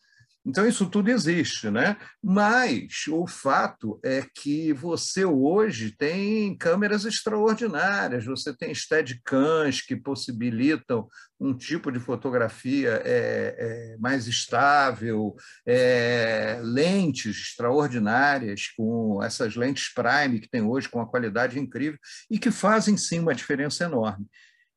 Então, 0.45 0.67
isso 0.67 0.89
tudo 0.89 1.09
existe, 1.09 1.69
né? 1.69 1.95
Mas 2.21 3.07
o 3.07 3.25
fato 3.25 3.97
é 4.03 4.25
que 4.35 4.73
você 4.73 5.23
hoje 5.23 5.95
tem 5.95 6.57
câmeras 6.57 7.05
extraordinárias, 7.05 8.25
você 8.25 8.53
tem 8.53 8.75
steadicams 8.75 9.81
que 9.81 9.95
possibilitam 9.95 11.07
um 11.39 11.55
tipo 11.55 11.91
de 11.91 11.99
fotografia 11.99 13.01
é, 13.05 13.55
é, 13.57 13.97
mais 13.99 14.27
estável, 14.27 15.33
é, 15.65 16.59
lentes 16.61 17.37
extraordinárias, 17.37 18.67
com 18.75 19.23
essas 19.23 19.55
lentes 19.55 19.93
prime 19.93 20.41
que 20.41 20.49
tem 20.49 20.61
hoje, 20.61 20.89
com 20.89 20.99
uma 20.99 21.09
qualidade 21.09 21.57
incrível, 21.57 21.99
e 22.29 22.37
que 22.37 22.51
fazem 22.51 22.97
sim 22.97 23.19
uma 23.19 23.35
diferença 23.35 23.85
enorme. 23.85 24.25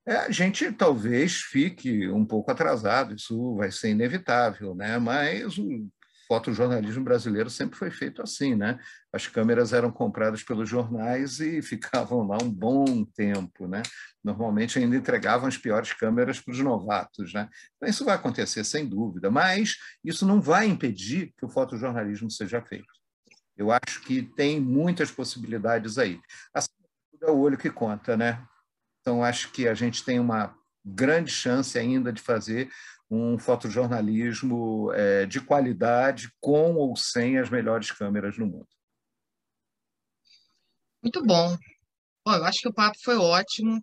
É, 0.07 0.19
a 0.19 0.31
gente 0.31 0.71
talvez 0.73 1.37
fique 1.43 2.09
um 2.09 2.25
pouco 2.25 2.51
atrasado, 2.51 3.17
isso 3.17 3.57
vai 3.57 3.73
ser 3.73 3.91
inevitável, 3.91 4.73
né? 4.73 4.99
mas 4.99 5.59
o 5.59 5.89
fotojornalismo 6.29 7.03
brasileiro 7.03 7.51
sempre 7.51 7.77
foi 7.77 7.91
feito 7.91 8.23
assim. 8.23 8.55
Né? 8.55 8.79
As 9.13 9.27
câmeras 9.27 9.73
eram 9.73 9.91
compradas 9.91 10.45
pelos 10.45 10.69
jornais 10.69 11.41
e 11.41 11.61
ficavam 11.63 12.27
lá 12.27 12.39
um 12.41 12.49
bom 12.49 13.05
tempo. 13.05 13.67
Né? 13.67 13.83
Normalmente 14.23 14.79
ainda 14.79 14.97
entregavam 14.97 15.49
as 15.49 15.57
piores 15.57 15.93
câmeras 15.93 16.41
para 16.41 16.53
os 16.53 16.61
novatos. 16.61 17.33
Né? 17.33 17.49
Então, 17.77 17.89
isso 17.89 18.05
vai 18.05 18.15
acontecer 18.15 18.63
sem 18.63 18.87
dúvida, 18.87 19.29
mas 19.29 19.77
isso 20.05 20.25
não 20.25 20.41
vai 20.41 20.67
impedir 20.67 21.33
que 21.37 21.45
o 21.45 21.49
fotojornalismo 21.49 22.31
seja 22.31 22.63
feito. 22.63 22.95
Eu 23.57 23.71
acho 23.73 24.03
que 24.03 24.23
tem 24.23 24.61
muitas 24.61 25.11
possibilidades 25.11 25.99
aí. 25.99 26.21
Assim, 26.55 26.69
é 27.23 27.31
o 27.31 27.39
olho 27.39 27.57
que 27.57 27.71
conta, 27.71 28.17
né? 28.17 28.47
Então, 29.07 29.23
acho 29.23 29.53
que 29.53 29.69
a 29.69 29.75
gente 29.75 30.05
tem 30.05 30.19
uma 30.19 30.59
grande 30.85 31.31
chance 31.31 31.79
ainda 31.79 32.13
de 32.13 32.21
fazer 32.21 32.69
um 33.09 33.39
fotojornalismo 33.39 34.93
é, 34.95 35.25
de 35.27 35.41
qualidade, 35.41 36.29
com 36.41 36.75
ou 36.75 36.97
sem 36.97 37.39
as 37.39 37.49
melhores 37.49 37.93
câmeras 37.93 38.37
no 38.37 38.47
mundo. 38.47 38.67
Muito 41.01 41.25
bom. 41.25 41.57
Bom, 42.27 42.35
eu 42.35 42.45
acho 42.45 42.61
que 42.61 42.69
o 42.69 42.75
papo 42.75 42.97
foi 43.05 43.17
ótimo. 43.17 43.81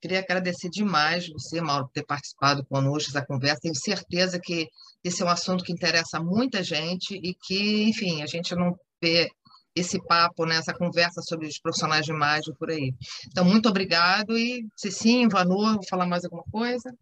Queria 0.00 0.20
agradecer 0.20 0.70
demais 0.70 1.28
você, 1.28 1.60
Mauro, 1.60 1.84
por 1.84 1.92
ter 1.92 2.06
participado 2.06 2.64
conosco 2.64 3.12
dessa 3.12 3.26
conversa. 3.26 3.60
Tenho 3.60 3.76
certeza 3.76 4.40
que 4.40 4.70
esse 5.04 5.20
é 5.20 5.26
um 5.26 5.28
assunto 5.28 5.64
que 5.64 5.72
interessa 5.72 6.18
muita 6.18 6.62
gente 6.62 7.14
e 7.14 7.34
que, 7.34 7.90
enfim, 7.90 8.22
a 8.22 8.26
gente 8.26 8.54
não 8.54 8.74
vê 9.02 9.28
esse 9.76 10.02
papo, 10.02 10.46
né, 10.46 10.56
essa 10.56 10.72
conversa 10.72 11.20
sobre 11.20 11.46
os 11.46 11.58
profissionais 11.58 12.06
de 12.06 12.10
imagem 12.10 12.54
por 12.54 12.70
aí. 12.70 12.94
Então, 13.26 13.44
muito 13.44 13.68
obrigado 13.68 14.36
e 14.36 14.66
Cicinho, 14.74 15.28
Vanor, 15.28 15.74
vou 15.74 15.86
falar 15.86 16.06
mais 16.06 16.24
alguma 16.24 16.44
coisa? 16.50 16.96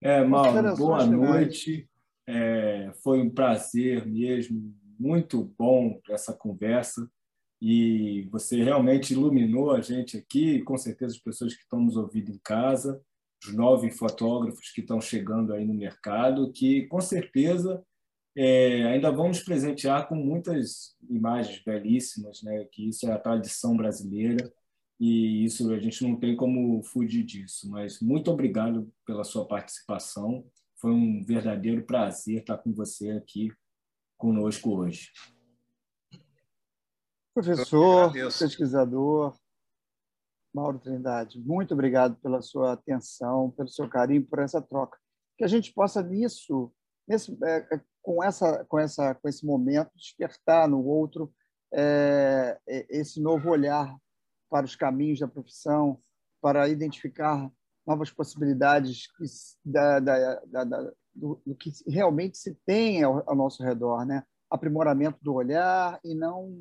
É, 0.00 0.22
Mauro, 0.24 0.76
boa 0.76 1.04
noite. 1.04 1.88
É, 2.26 2.92
foi 3.02 3.20
um 3.20 3.28
prazer 3.28 4.06
mesmo, 4.06 4.72
muito 4.98 5.52
bom 5.58 6.00
essa 6.08 6.32
conversa 6.32 7.10
e 7.60 8.28
você 8.30 8.62
realmente 8.62 9.12
iluminou 9.12 9.72
a 9.72 9.80
gente 9.80 10.16
aqui, 10.16 10.62
com 10.62 10.78
certeza 10.78 11.14
as 11.14 11.20
pessoas 11.20 11.54
que 11.54 11.62
estão 11.62 11.80
nos 11.80 11.96
ouvindo 11.96 12.30
em 12.30 12.38
casa, 12.38 13.02
os 13.44 13.52
nove 13.52 13.90
fotógrafos 13.90 14.70
que 14.70 14.80
estão 14.80 15.00
chegando 15.00 15.52
aí 15.52 15.66
no 15.66 15.74
mercado, 15.74 16.52
que 16.52 16.86
com 16.86 17.00
certeza 17.00 17.82
é, 18.36 18.84
ainda 18.84 19.10
vamos 19.10 19.40
presentear 19.40 20.08
com 20.08 20.14
muitas 20.14 20.96
imagens 21.08 21.62
belíssimas, 21.64 22.42
né? 22.42 22.64
que 22.70 22.88
isso 22.88 23.06
é 23.08 23.12
a 23.12 23.18
tradição 23.18 23.76
brasileira 23.76 24.52
e 24.98 25.44
isso 25.44 25.72
a 25.72 25.78
gente 25.78 26.02
não 26.04 26.14
tem 26.18 26.36
como 26.36 26.82
fugir 26.82 27.24
disso. 27.24 27.68
Mas 27.70 28.00
muito 28.00 28.30
obrigado 28.30 28.92
pela 29.04 29.24
sua 29.24 29.46
participação. 29.46 30.44
Foi 30.76 30.92
um 30.92 31.24
verdadeiro 31.24 31.84
prazer 31.84 32.40
estar 32.40 32.58
com 32.58 32.72
você 32.72 33.10
aqui 33.10 33.50
conosco 34.16 34.76
hoje. 34.76 35.10
Professor, 37.34 38.12
pesquisador, 38.12 39.34
Mauro 40.54 40.78
Trindade, 40.78 41.38
muito 41.40 41.72
obrigado 41.74 42.16
pela 42.16 42.42
sua 42.42 42.72
atenção, 42.72 43.50
pelo 43.52 43.68
seu 43.68 43.88
carinho, 43.88 44.26
por 44.26 44.40
essa 44.40 44.60
troca. 44.60 44.98
Que 45.38 45.44
a 45.44 45.46
gente 45.46 45.72
possa 45.72 46.02
nisso, 46.02 46.72
nesse, 47.08 47.38
é, 47.42 47.74
é 47.74 47.80
com 48.02 48.22
essa 48.22 48.64
com 48.64 48.78
essa 48.78 49.14
com 49.14 49.28
esse 49.28 49.44
momento 49.44 49.90
despertar 49.94 50.68
no 50.68 50.84
outro 50.84 51.32
é, 51.72 52.58
esse 52.66 53.20
novo 53.20 53.50
olhar 53.50 53.96
para 54.48 54.66
os 54.66 54.74
caminhos 54.74 55.20
da 55.20 55.28
profissão 55.28 56.00
para 56.40 56.68
identificar 56.68 57.50
novas 57.86 58.10
possibilidades 58.10 59.08
da, 59.64 60.00
da, 60.00 60.34
da, 60.46 60.64
da 60.64 60.92
do, 61.14 61.40
do, 61.44 61.54
que 61.54 61.70
realmente 61.88 62.38
se 62.38 62.54
tem 62.66 63.02
ao, 63.02 63.28
ao, 63.28 63.36
nosso 63.36 63.62
redor 63.62 64.04
né? 64.04 64.24
Aprimoramento 64.48 65.18
do 65.22 65.34
olhar 65.34 66.00
e 66.04 66.14
não 66.14 66.52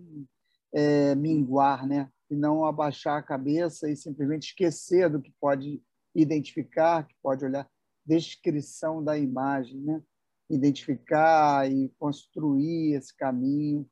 é, 0.74 1.16
minguar 1.16 1.88
né? 1.88 2.10
E 2.30 2.36
não 2.36 2.66
abaixar 2.66 3.18
a 3.18 3.24
cabeça 3.24 3.90
e 3.90 3.96
simplesmente 3.96 4.50
esquecer 4.50 5.10
do 5.10 5.22
que 5.22 5.34
pode 5.40 5.82
identificar 6.14 7.08
que 7.08 7.16
pode 7.22 7.46
olhar. 7.46 7.68
Descrição 8.06 9.04
da 9.04 9.18
imagem 9.18 9.80
né 9.82 10.02
identificar 10.50 11.70
e 11.72 11.90
construir 12.00 12.96
esse 12.96 13.16
caminho. 13.16 13.90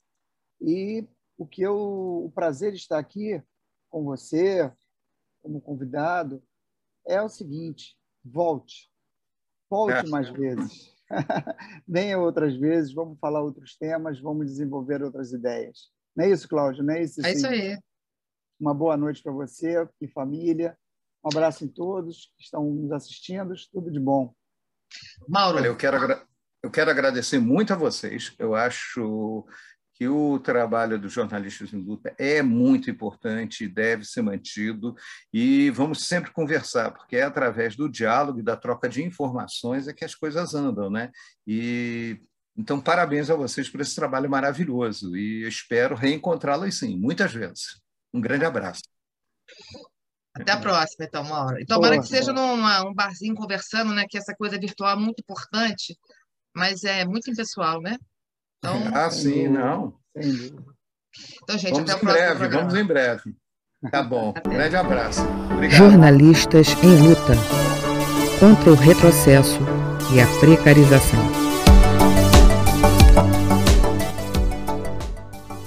E 0.60 1.08
o 1.38 1.46
que 1.46 1.62
eu, 1.62 1.78
o 2.26 2.32
prazer 2.34 2.72
de 2.72 2.80
estar 2.80 2.98
aqui 2.98 3.42
com 3.90 4.04
você, 4.04 4.72
como 5.42 5.62
convidado, 5.62 6.44
é 7.06 7.22
o 7.22 7.30
seguinte: 7.30 7.96
volte, 8.24 8.92
volte 9.70 10.08
é. 10.08 10.10
mais 10.10 10.30
vezes. 10.30 10.96
Venha 11.88 12.20
outras 12.20 12.58
vezes, 12.58 12.94
vamos 12.94 13.20
falar 13.20 13.42
outros 13.42 13.78
temas, 13.78 14.20
vamos 14.20 14.48
desenvolver 14.48 15.02
outras 15.02 15.32
ideias. 15.32 15.90
Não 16.16 16.26
é 16.26 16.32
isso, 16.32 16.50
Cláudio? 16.50 16.84
Não 16.84 16.94
é 16.96 17.04
isso? 17.04 17.26
É 17.26 17.32
isso 17.32 17.48
aí. 17.48 17.78
Uma 18.60 18.74
boa 18.74 18.98
noite 18.98 19.22
para 19.22 19.32
você 19.32 19.88
e 20.02 20.08
família. 20.08 20.78
Um 21.24 21.30
abraço 21.30 21.64
em 21.64 21.68
todos 21.68 22.34
que 22.36 22.44
estão 22.44 22.66
nos 22.66 22.92
assistindo. 22.92 23.54
Tudo 23.72 23.92
de 23.92 24.00
bom. 24.00 24.34
Mauro. 25.28 25.58
Olha, 25.58 25.68
eu 25.68 25.78
quero 25.78 25.98
agradecer 25.98 26.27
eu 26.64 26.72
quero 26.72 26.92
agradecer 26.92 27.40
muito 27.40 27.74
a 27.74 27.76
vocês. 27.76 28.34
Eu 28.38 28.56
acho 28.56 29.46
que 29.98 30.08
o 30.08 30.38
trabalho 30.38 31.00
dos 31.00 31.12
jornalistas 31.12 31.74
em 31.74 31.82
luta 31.82 32.14
é 32.20 32.44
muito 32.44 32.90
importante 32.90 33.64
e 33.64 33.68
deve 33.68 34.06
ser 34.06 34.22
mantido, 34.22 34.96
e 35.34 35.72
vamos 35.72 36.06
sempre 36.06 36.32
conversar, 36.32 36.92
porque 36.92 37.16
é 37.16 37.24
através 37.24 37.76
do 37.76 37.90
diálogo 37.90 38.40
e 38.40 38.44
da 38.44 38.56
troca 38.56 38.88
de 38.88 39.04
informações 39.04 39.88
é 39.88 39.94
que 39.94 40.06
as 40.06 40.14
coisas 40.14 40.54
andam, 40.54 40.92
né? 40.92 41.10
E 41.48 42.22
então 42.56 42.80
parabéns 42.80 43.32
a 43.32 43.36
vocês 43.36 43.70
por 43.70 43.82
esse 43.82 43.96
trabalho 43.96 44.30
maravilhoso 44.30 45.18
e 45.18 45.48
espero 45.48 45.96
reencontrá-los 45.96 46.78
sim, 46.78 46.96
muitas 46.96 47.34
vezes. 47.34 47.82
Um 48.14 48.22
grande 48.22 48.46
abraço. 48.46 48.84
Até 50.36 50.52
a 50.52 50.60
próxima, 50.60 51.06
então, 51.06 51.24
Mauro. 51.24 51.60
E 51.60 51.66
tomara 51.66 52.00
que 52.00 52.08
seja 52.08 52.32
num 52.32 52.94
barzinho 52.94 53.34
conversando, 53.34 53.94
né? 53.94 54.06
Que 54.08 54.20
essa 54.20 54.36
coisa 54.36 54.60
virtual 54.60 54.92
é 54.92 54.96
muito 54.96 55.20
importante 55.20 55.98
mas 56.58 56.84
é 56.84 57.06
muito 57.06 57.30
impessoal, 57.30 57.80
né? 57.80 57.98
Então, 58.58 58.92
ah, 58.94 59.10
sim, 59.12 59.48
não. 59.48 59.94
Então, 60.16 61.58
gente, 61.58 61.74
vamos 61.74 61.92
até 61.92 62.02
em 62.02 62.06
breve, 62.06 62.38
programa. 62.38 62.64
vamos 62.64 62.76
em 62.76 62.86
breve. 62.86 63.36
Tá 63.92 64.02
bom. 64.02 64.34
Um 64.46 64.50
grande 64.50 64.76
abraço. 64.76 65.22
Obrigado. 65.52 65.78
Jornalistas 65.78 66.70
em 66.84 67.08
luta 67.08 67.34
contra 68.40 68.72
o 68.72 68.76
retrocesso 68.76 69.60
e 70.12 70.20
a 70.20 70.28
precarização. 70.40 71.47